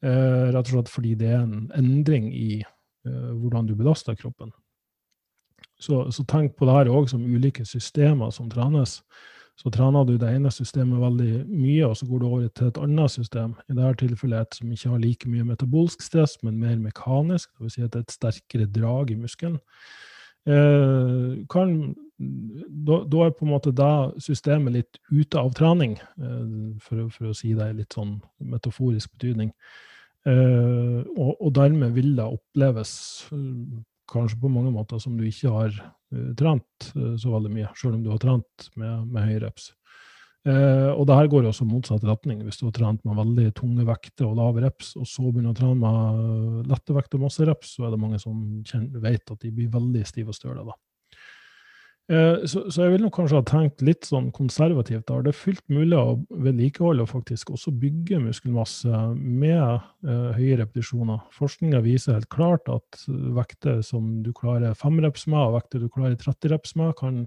Eh, 0.05 0.49
rett 0.55 0.69
og 0.69 0.75
slett 0.77 0.93
fordi 0.93 1.15
det 1.19 1.33
er 1.35 1.43
en 1.45 1.71
endring 1.77 2.33
i 2.33 2.65
hvordan 3.09 3.65
du 3.65 3.71
belaster 3.79 4.13
kroppen. 4.19 4.51
Så, 5.81 6.11
så 6.13 6.25
tenk 6.29 6.59
på 6.59 6.67
det 6.69 6.75
her 6.75 6.91
òg 6.93 7.07
som 7.09 7.23
ulike 7.25 7.65
systemer 7.65 8.35
som 8.35 8.51
trenes. 8.53 8.99
Så 9.59 9.73
trener 9.75 10.05
du 10.07 10.15
det 10.19 10.29
ene 10.31 10.51
systemet 10.55 11.01
veldig 11.03 11.33
mye, 11.51 11.87
og 11.89 11.97
så 11.99 12.07
går 12.07 12.21
du 12.21 12.27
over 12.29 12.51
til 12.55 12.69
et 12.71 12.79
annet 12.79 13.11
system. 13.11 13.57
I 13.67 13.75
dette 13.75 14.05
tilfellet 14.05 14.45
et 14.45 14.59
som 14.61 14.75
ikke 14.75 14.93
har 14.93 15.01
like 15.03 15.31
mye 15.31 15.47
metabolsk 15.49 16.05
stress, 16.05 16.37
men 16.47 16.61
mer 16.63 16.77
mekanisk. 16.83 17.51
Dvs. 17.59 17.75
Si 17.75 17.83
at 17.83 17.95
det 17.95 18.03
er 18.03 18.07
et 18.07 18.15
sterkere 18.15 18.69
drag 18.71 19.11
i 19.11 19.19
muskelen. 19.19 19.59
Eh, 20.49 21.47
kan, 21.53 21.75
da, 22.19 23.03
da, 23.05 23.25
er 23.27 23.35
på 23.37 23.45
en 23.45 23.53
måte 23.53 23.73
da 23.77 24.09
systemet 24.23 24.77
litt 24.79 25.01
ute 25.11 25.41
av 25.41 25.53
trening, 25.59 25.99
eh, 25.99 26.49
for, 26.85 27.09
for, 27.13 27.31
å 27.31 27.37
si 27.37 27.53
det 27.59 27.69
i 27.69 27.79
litt 27.83 27.97
sånn 27.99 28.17
metaforisk 28.41 29.13
betydning. 29.19 29.53
Eh, 30.29 31.01
og, 31.15 31.35
og, 31.37 31.51
dermed 31.59 31.93
vil 31.97 32.15
det 32.17 32.27
oppleves 32.27 32.93
kanskje 34.09 34.41
på 34.41 34.53
mange 34.53 34.73
måter 34.73 35.01
som 35.03 35.19
du 35.19 35.27
ikke 35.29 35.53
har 35.53 35.81
trent 36.41 36.87
så 36.89 37.33
veldig 37.35 37.51
mye, 37.53 37.69
selv 37.77 37.99
om 37.99 38.05
du 38.07 38.09
har 38.09 38.21
trent 38.23 38.71
med, 38.81 39.11
med 39.13 39.27
høye 39.29 39.43
reps. 39.43 39.67
Uh, 40.47 40.95
og 40.95 41.03
det 41.09 41.17
her 41.19 41.29
går 41.29 41.49
også 41.51 41.67
motsatt 41.69 42.05
retning. 42.09 42.45
Hvis 42.47 42.61
du 42.61 42.69
har 42.69 42.75
trent 42.77 43.03
med 43.05 43.19
veldig 43.19 43.49
tunge 43.59 43.85
vekter 43.89 44.29
og 44.29 44.39
lave 44.39 44.63
reps, 44.65 44.95
og 44.97 45.09
så 45.09 45.27
begynner 45.27 45.53
å 45.53 45.59
trene 45.59 45.79
med 45.83 46.69
lette 46.71 46.95
vekter 46.97 47.19
og 47.19 47.27
masse 47.27 47.49
reps, 47.49 47.75
så 47.77 47.89
er 47.89 47.95
det 47.95 48.03
mange 48.03 48.21
som 48.23 48.37
kjenner, 48.69 49.03
vet 49.03 49.35
at 49.35 49.43
de 49.43 49.53
blir 49.55 49.73
veldig 49.73 50.05
stive 50.09 50.33
og 50.33 50.39
støle 50.39 50.65
da. 50.69 50.79
Eh, 52.09 52.47
så, 52.49 52.63
så, 52.73 52.87
jeg 52.87 52.95
vil 52.95 53.03
nok 53.05 53.19
kanskje 53.19 53.37
ha 53.37 53.45
tenkt 53.45 53.83
litt 53.85 54.07
sånn 54.09 54.31
konservativt. 54.33 55.05
Da. 55.11 55.19
Det 55.25 55.35
er 55.35 55.37
fullt 55.43 55.65
mulig 55.69 55.99
å 55.99 56.17
vedlikeholde 56.47 57.05
og 57.05 57.11
faktisk 57.11 57.53
også 57.53 57.75
bygge 57.83 58.23
muskelmasse 58.25 59.03
med 59.19 59.61
uh, 59.61 60.31
høye 60.39 60.57
repetisjoner. 60.63 61.21
Forskninga 61.37 61.83
viser 61.85 62.17
helt 62.17 62.31
klart 62.33 62.71
at 62.73 63.03
vekter 63.37 63.83
som 63.85 64.23
du 64.25 64.33
klarer 64.37 64.77
fem 64.79 64.97
reps 65.05 65.29
med, 65.29 65.43
og 65.43 65.59
vekter 65.59 65.85
du 65.85 65.91
klarer 65.93 66.17
30 66.17 66.55
reps 66.55 66.73
med, 66.81 66.95
kan 66.97 67.27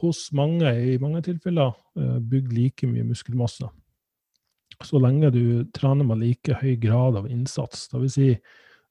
hos 0.00 0.24
mange 0.36 0.70
i 0.92 0.96
mange 1.02 1.22
tilfeller 1.26 1.74
uh, 1.98 2.18
bygge 2.18 2.56
like 2.56 2.88
mye 2.90 3.04
muskelmasse. 3.06 3.68
Så 4.80 4.98
lenge 5.02 5.30
du 5.34 5.44
trener 5.76 6.08
med 6.08 6.22
like 6.22 6.56
høy 6.62 6.74
grad 6.80 7.18
av 7.20 7.28
innsats. 7.30 7.88
Det 7.92 8.00
vil 8.02 8.12
si, 8.14 8.28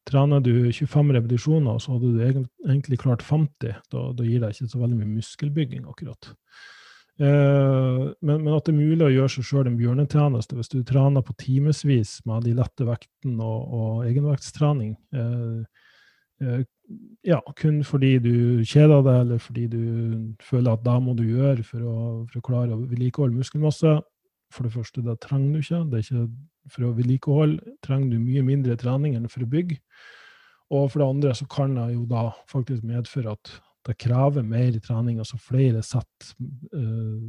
Trener 0.09 0.41
du 0.41 0.71
25 0.71 1.11
repetisjoner, 1.13 1.77
så 1.77 1.93
hadde 1.93 2.13
du 2.15 2.21
egentlig 2.65 2.97
klart 3.01 3.21
50. 3.21 3.75
Da, 3.91 4.03
da 4.15 4.25
gir 4.25 4.41
det 4.41 4.55
ikke 4.55 4.69
så 4.71 4.81
veldig 4.81 4.97
mye 4.97 5.17
muskelbygging, 5.19 5.83
akkurat. 5.91 6.31
Eh, 7.19 8.05
men, 8.23 8.39
men, 8.45 8.53
at 8.55 8.65
det 8.65 8.73
er 8.73 8.79
mulig 8.79 9.05
å 9.05 9.11
gjøre 9.11 9.33
seg 9.35 9.47
sjøl 9.49 9.67
en 9.67 9.77
bjørnetjeneste 9.79 10.55
hvis 10.55 10.71
du 10.71 10.79
trener 10.87 11.25
på 11.25 11.35
timevis 11.41 12.13
med 12.29 12.47
de 12.47 12.55
lette 12.55 12.87
vektene 12.87 13.43
og, 13.43 13.75
og 13.75 14.07
egenvektstrening. 14.07 14.95
Eh, 15.13 15.27
eh, 15.27 15.87
ja, 16.39 17.39
kun 17.60 17.82
fordi 17.86 18.13
du 18.23 18.36
kjeder 18.67 19.04
deg, 19.06 19.17
eller 19.25 19.41
fordi 19.43 19.65
du 19.71 19.82
føler 20.43 20.73
at 20.73 20.86
det 20.86 20.95
må 21.04 21.15
du 21.17 21.25
gjøre 21.28 21.65
for 21.67 21.84
å, 21.84 21.97
for 22.30 22.39
å 22.39 22.45
klare 22.45 22.75
å 22.75 22.86
vedlikeholde 22.86 23.38
muskelmasse. 23.39 23.99
For 24.49 24.65
det 24.65 24.73
første, 24.73 25.04
det 25.06 25.19
trenger 25.21 25.52
du 25.54 25.60
ikke. 25.62 25.84
Det 25.91 25.99
er 25.99 26.06
ikke 26.06 26.73
for 26.73 26.88
å 26.88 26.95
vedlikeholde 26.97 27.75
trenger 27.86 28.15
du 28.15 28.23
mye 28.23 28.45
mindre 28.45 28.78
trening 28.80 29.17
enn 29.17 29.30
for 29.30 29.45
å 29.45 29.49
bygge. 29.49 29.78
Og 30.73 30.89
for 30.91 31.02
det 31.02 31.10
andre 31.10 31.36
så 31.38 31.47
kan 31.49 31.75
det 31.78 31.88
jo 31.95 32.06
da 32.10 32.30
faktisk 32.49 32.86
medføre 32.86 33.34
at 33.34 33.54
det 33.88 33.97
krever 34.02 34.45
mer 34.45 34.75
trening, 34.84 35.21
altså 35.21 35.39
flere 35.41 35.82
sett 35.86 36.34
eh, 36.38 37.21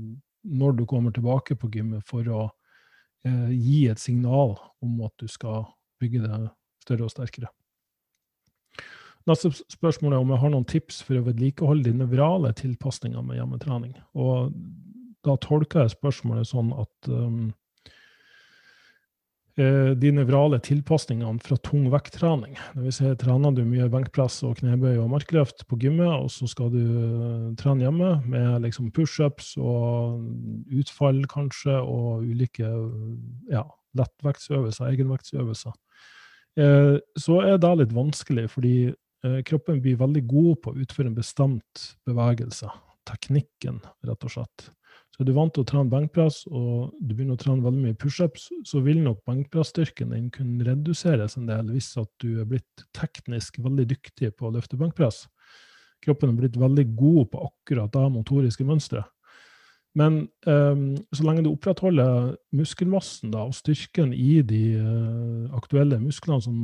når 0.44 0.80
du 0.80 0.84
kommer 0.88 1.14
tilbake 1.14 1.56
på 1.56 1.70
gymmet, 1.72 2.04
for 2.08 2.26
å 2.26 2.42
eh, 3.24 3.52
gi 3.54 3.86
et 3.88 4.02
signal 4.02 4.56
om 4.84 5.00
at 5.06 5.14
du 5.20 5.28
skal 5.30 5.68
bygge 6.02 6.24
det 6.26 6.42
større 6.84 7.06
og 7.06 7.14
sterkere. 7.14 7.52
Neste 9.28 9.50
spørsmål 9.72 10.14
er 10.14 10.22
om 10.22 10.30
jeg 10.32 10.42
har 10.42 10.52
noen 10.54 10.68
tips 10.68 11.02
for 11.04 11.18
å 11.18 11.24
vedlikeholde 11.26 11.90
de 11.90 11.98
nevrale 12.00 12.52
tilpasningene 12.56 13.24
med 13.26 13.40
hjemmetrening. 13.40 13.94
Og 14.16 14.54
da 15.26 15.36
tolker 15.44 15.84
jeg 15.84 15.94
spørsmålet 15.98 16.48
sånn 16.48 16.72
at 16.80 17.10
um, 17.12 17.50
Eh, 19.60 19.92
de 19.98 20.12
nevrale 20.14 20.60
tilpasningene 20.62 21.42
fra 21.42 21.56
tung 21.66 21.88
vekttrening. 21.92 22.54
Dvs. 22.76 23.00
Si, 23.00 23.10
trener 23.18 23.52
du 23.52 23.64
mye 23.66 23.88
benkpress 23.92 24.38
og 24.46 24.60
knebøy 24.60 24.94
og 25.02 25.10
markløft 25.10 25.66
på 25.68 25.78
gymmet, 25.82 26.12
og 26.12 26.30
så 26.32 26.46
skal 26.48 26.70
du 26.72 26.80
eh, 26.80 27.48
trene 27.60 27.84
hjemme 27.84 28.12
med 28.30 28.62
liksom 28.64 28.92
pushups 28.94 29.56
og 29.58 30.22
utfall 30.80 31.24
kanskje, 31.30 31.76
og 31.82 32.24
ulike 32.30 32.70
ja, 33.50 33.66
lettvektsøvelser, 33.98 34.94
egenvektsøvelser, 34.94 35.76
eh, 36.62 36.96
så 37.18 37.42
er 37.42 37.60
det 37.60 37.76
litt 37.82 37.96
vanskelig, 37.96 38.46
fordi 38.54 38.74
kroppen 39.46 39.80
blir 39.84 39.98
veldig 40.00 40.22
god 40.28 40.60
på 40.64 40.72
å 40.72 40.78
utføre 40.80 41.10
en 41.10 41.16
bestemt 41.16 41.86
bevegelse. 42.08 42.70
Teknikken, 43.08 43.80
rett 44.06 44.26
og 44.28 44.32
slett. 44.32 44.70
Så 45.10 45.24
er 45.24 45.28
du 45.28 45.34
vant 45.36 45.52
til 45.52 45.64
å 45.64 45.68
trene 45.68 45.92
benkpress, 45.92 46.44
og 46.48 46.94
du 46.96 47.12
begynner 47.12 47.36
å 47.36 47.40
trene 47.40 47.64
veldig 47.64 47.82
mye 47.82 47.98
pushups, 48.00 48.46
så 48.64 48.80
vil 48.84 49.02
nok 49.04 49.18
benkpressstyrken 49.28 50.14
din 50.14 50.30
kunne 50.32 50.64
reduseres 50.64 51.36
en 51.36 51.50
del 51.50 51.72
hvis 51.74 51.90
at 52.00 52.08
du 52.22 52.38
er 52.40 52.48
blitt 52.48 52.84
teknisk 52.96 53.58
veldig 53.60 53.88
dyktig 53.90 54.32
på 54.38 54.48
å 54.48 54.54
løfte 54.54 54.80
benkpress. 54.80 55.26
kroppen 56.00 56.30
er 56.30 56.38
blitt 56.38 56.56
veldig 56.56 56.86
god 56.96 57.26
på 57.32 57.42
akkurat 57.50 57.92
det 57.92 58.06
motoriske 58.14 58.64
mønsteret. 58.64 59.04
Men 59.98 60.28
um, 60.46 60.94
så 61.12 61.24
lenge 61.26 61.42
du 61.42 61.50
opprettholder 61.50 62.36
muskelmassen 62.54 63.32
da, 63.34 63.42
og 63.48 63.56
styrken 63.58 64.14
i 64.14 64.38
de 64.46 64.62
uh, 64.78 65.50
aktuelle 65.58 65.98
musklene 65.98 66.44
som 66.44 66.58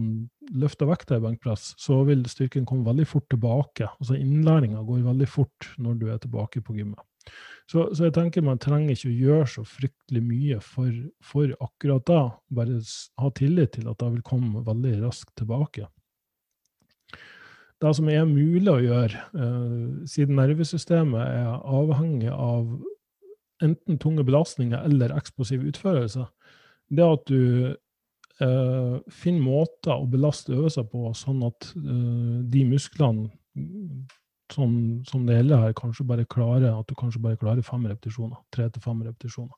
løfter 0.54 0.88
vekk 0.90 1.10
i 1.16 1.20
benkpress, 1.24 1.74
så 1.80 2.02
vil 2.06 2.24
styrken 2.30 2.66
komme 2.68 2.86
veldig 2.86 3.06
fort 3.08 3.26
tilbake. 3.32 3.88
Altså 3.98 4.18
Innlæringa 4.18 4.84
går 4.86 5.04
veldig 5.06 5.28
fort 5.28 5.70
når 5.78 6.00
du 6.00 6.08
er 6.12 6.18
tilbake 6.22 6.62
på 6.62 6.76
gymmet. 6.76 7.02
Så, 7.66 7.88
så, 7.94 8.06
jeg 8.06 8.14
tenker 8.14 8.44
man 8.46 8.60
trenger 8.62 8.94
ikke 8.94 9.10
å 9.10 9.20
gjøre 9.26 9.46
så 9.50 9.64
fryktelig 9.66 10.22
mye 10.22 10.58
for, 10.62 10.90
for 11.24 11.50
akkurat 11.64 12.04
da. 12.06 12.20
Bare 12.54 12.78
ha 13.18 13.30
tillit 13.34 13.74
til 13.74 13.88
at 13.90 13.98
det 14.02 14.12
vil 14.14 14.26
komme 14.26 14.62
veldig 14.66 15.00
raskt 15.02 15.32
tilbake. 15.40 15.88
Det 17.82 17.90
som 17.98 18.06
er 18.08 18.22
mulig 18.24 18.70
å 18.72 18.80
gjøre, 18.80 19.24
eh, 19.36 20.04
siden 20.08 20.38
nervesystemet 20.38 21.20
er 21.20 21.50
avhengig 21.66 22.30
av 22.32 22.70
enten 23.64 23.98
tunge 24.00 24.24
belastninger 24.24 24.86
eller 24.86 25.12
eksplosiv 25.16 25.66
utførelse, 25.66 26.24
det 26.92 27.02
er 27.02 27.12
at 27.18 27.26
du 27.28 27.74
eh, 28.44 28.96
finner 29.22 29.44
måter 29.44 29.94
å 29.96 30.08
belaste 30.10 30.54
øvelser 30.56 30.86
på, 30.90 31.08
sånn 31.16 31.42
at 31.46 31.70
eh, 31.76 32.38
de 32.52 32.64
musklene 32.68 33.30
som, 34.52 35.02
som, 35.08 35.26
det 35.26 35.40
gjelder 35.40 35.64
her, 35.64 35.76
kanskje 35.78 36.06
bare 36.06 36.26
klarer 36.30 36.72
at 36.72 36.88
du 36.88 36.94
kanskje 36.98 37.22
bare 37.22 37.38
klarer 37.40 37.66
fem 37.66 37.86
repetisjoner. 37.88 38.38
Tre 38.54 38.68
til 38.70 38.84
fem 38.84 39.00
repetisjoner. 39.06 39.56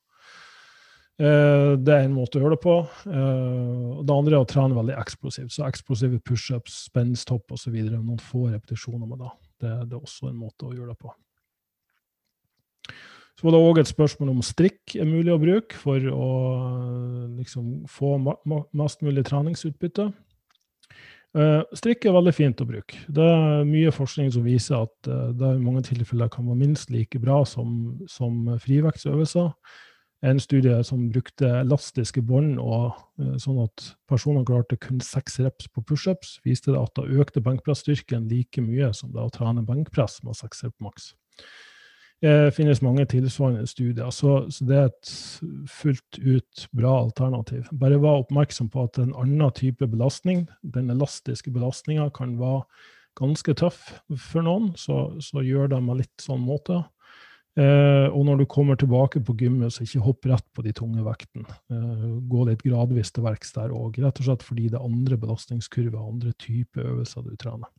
Eh, 1.18 1.72
det 1.82 1.94
er 1.94 2.04
en 2.06 2.14
måte 2.14 2.38
å 2.38 2.44
gjøre 2.44 2.54
det 2.54 2.62
på. 2.62 2.76
Eh, 3.10 4.02
det 4.06 4.14
andre 4.14 4.36
er 4.36 4.44
å 4.44 4.48
trene 4.48 4.78
veldig 4.78 4.96
eksplosivt. 5.02 5.50
Så 5.54 5.66
eksplosive 5.66 6.20
pushups, 6.22 6.84
spensthopp 6.88 7.56
osv. 7.56 7.74
Noen 7.90 8.20
få 8.22 8.46
repetisjoner 8.52 9.06
med 9.06 9.24
det. 9.24 9.32
det. 9.64 9.74
Det 9.90 9.98
er 9.98 10.04
også 10.04 10.30
en 10.30 10.38
måte 10.38 10.68
å 10.68 10.76
gjøre 10.76 10.94
det 10.94 11.00
på. 11.02 11.14
Så 13.38 13.46
var 13.46 13.54
det 13.54 13.58
òg 13.62 13.78
et 13.78 13.86
spørsmål 13.86 14.32
om 14.32 14.40
strikk 14.42 14.96
er 14.98 15.06
mulig 15.06 15.30
å 15.30 15.38
bruke 15.38 15.76
for 15.78 16.02
å 16.10 16.30
liksom, 17.38 17.84
få 17.86 18.16
mest 18.18 19.04
mulig 19.06 19.22
treningsutbytte. 19.28 20.08
Uh, 21.38 21.60
strikk 21.76 22.08
er 22.08 22.16
veldig 22.16 22.32
fint 22.34 22.58
å 22.64 22.66
bruke. 22.66 22.98
Det 23.06 23.22
er 23.22 23.68
mye 23.68 23.92
forskning 23.94 24.32
som 24.34 24.42
viser 24.42 24.80
at 24.80 25.10
uh, 25.10 25.28
det 25.38 25.52
i 25.54 25.62
mange 25.62 25.84
tilfeller 25.86 26.32
kan 26.34 26.48
være 26.48 26.64
minst 26.64 26.90
like 26.90 27.20
bra 27.22 27.44
som, 27.46 28.00
som 28.10 28.56
frivektsøvelser. 28.64 29.52
En 30.26 30.42
studie 30.42 30.74
som 30.82 31.06
brukte 31.14 31.46
elastiske 31.60 32.24
bånd, 32.26 32.56
og 32.58 32.96
sånn 33.38 33.60
at 33.62 33.84
personene 34.10 34.42
klarte 34.48 34.74
kun 34.82 34.98
seks 34.98 35.38
reps 35.44 35.70
på 35.70 35.84
pushups, 35.86 36.40
viste 36.42 36.72
det 36.74 36.80
at 36.80 36.98
det 36.98 37.20
økte 37.22 37.44
benkpressstyrken 37.46 38.26
like 38.26 38.64
mye 38.66 38.90
som 38.98 39.14
det 39.14 39.22
å 39.22 39.30
trene 39.30 39.62
benkpress 39.62 40.18
med 40.26 40.34
seks 40.34 40.66
rep 40.66 40.74
maks. 40.82 41.12
Det 42.18 42.50
finnes 42.56 42.80
mange 42.82 43.04
tilsvarende 43.06 43.66
studier, 43.70 44.10
så, 44.10 44.40
så, 44.50 44.64
det 44.66 44.76
er 44.76 44.88
et 44.88 45.10
fullt 45.70 46.18
ut 46.18 46.64
bra 46.74 46.96
alternativ. 47.04 47.68
Bare 47.78 48.00
vær 48.02 48.24
oppmerksom 48.24 48.72
på 48.74 48.88
at 48.88 48.98
en 48.98 49.14
annen 49.14 49.54
type 49.54 49.86
belastning, 49.86 50.48
den 50.66 50.90
elastiske 50.90 51.52
belastninga, 51.54 52.08
kan 52.16 52.34
være 52.40 52.64
ganske 53.18 53.54
tøff 53.58 53.80
for 54.18 54.42
noen, 54.46 54.72
så, 54.78 55.12
så 55.22 55.46
gjør 55.46 55.70
det 55.74 55.82
med 55.86 56.02
litt 56.02 56.24
sånn 56.26 56.42
måte. 56.42 56.82
Eh, 57.58 58.06
og 58.14 58.22
når 58.26 58.42
du 58.42 58.46
kommer 58.50 58.78
tilbake 58.78 59.22
på 59.24 59.34
gymmet, 59.38 59.74
så 59.74 59.82
ikke 59.86 60.04
hopp 60.04 60.26
rett 60.30 60.46
på 60.54 60.62
de 60.66 60.74
tunge 60.76 61.02
vektene. 61.06 61.46
Eh, 61.72 62.04
gå 62.30 62.44
litt 62.46 62.62
gradvis 62.62 63.10
til 63.14 63.26
verks 63.26 63.54
der 63.56 63.74
òg, 63.74 63.98
rett 64.02 64.20
og 64.22 64.28
slett 64.28 64.46
fordi 64.46 64.68
det 64.70 64.78
er 64.78 64.86
andre 64.86 65.18
belastningskurver, 65.18 65.98
andre 65.98 66.34
typer 66.38 66.86
øvelser 66.86 67.26
du 67.26 67.34
trener. 67.40 67.70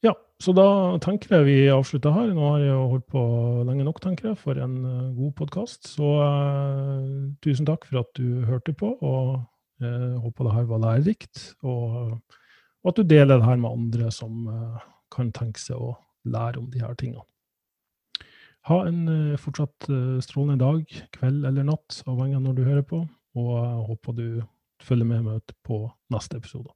Ja, 0.00 0.14
så 0.40 0.54
da 0.56 0.66
tenker 1.04 1.34
jeg 1.34 1.44
vi 1.44 1.56
avslutter 1.68 2.14
her. 2.14 2.30
Nå 2.32 2.44
har 2.54 2.62
jeg 2.62 2.72
jo 2.72 2.84
holdt 2.94 3.06
på 3.12 3.22
lenge 3.68 3.84
nok, 3.84 3.98
tenker 4.00 4.30
jeg, 4.30 4.38
for 4.40 4.56
en 4.56 4.78
uh, 4.80 5.10
god 5.12 5.34
podkast. 5.42 5.90
Så 5.92 6.12
eh, 6.24 7.10
tusen 7.44 7.68
takk 7.68 7.84
for 7.88 8.00
at 8.00 8.12
du 8.16 8.46
hørte 8.48 8.72
på, 8.72 8.94
og 8.96 9.34
uh, 9.84 10.14
håper 10.24 10.48
det 10.48 10.54
her 10.56 10.70
var 10.70 10.80
lærerikt. 10.86 11.42
Og, 11.60 12.16
og, 12.16 12.88
at 12.88 12.96
du 12.96 13.04
deler 13.04 13.42
det 13.42 13.50
her 13.50 13.60
med 13.60 13.76
andre 13.76 14.08
som 14.14 14.48
eh, 14.48 14.88
kan 15.12 15.34
tenke 15.36 15.60
seg 15.60 15.76
å 15.76 15.92
lære 16.24 16.62
om 16.62 16.72
de 16.72 16.80
her 16.80 16.96
tingene. 16.96 17.26
Ha 18.68 18.82
en 18.84 19.36
fortsatt 19.40 19.88
strålende 20.20 20.60
dag, 20.60 20.98
kveld 21.16 21.46
eller 21.48 21.64
natt, 21.64 22.02
avhengig 22.04 22.36
av 22.36 22.44
når 22.44 22.58
du 22.58 22.66
hører 22.66 22.84
på, 22.84 23.00
og 23.40 23.54
jeg 23.56 23.86
håper 23.88 24.18
du 24.18 24.26
følger 24.84 25.08
med 25.08 25.24
meg 25.28 25.56
på 25.64 25.86
neste 26.12 26.36
episode. 26.40 26.68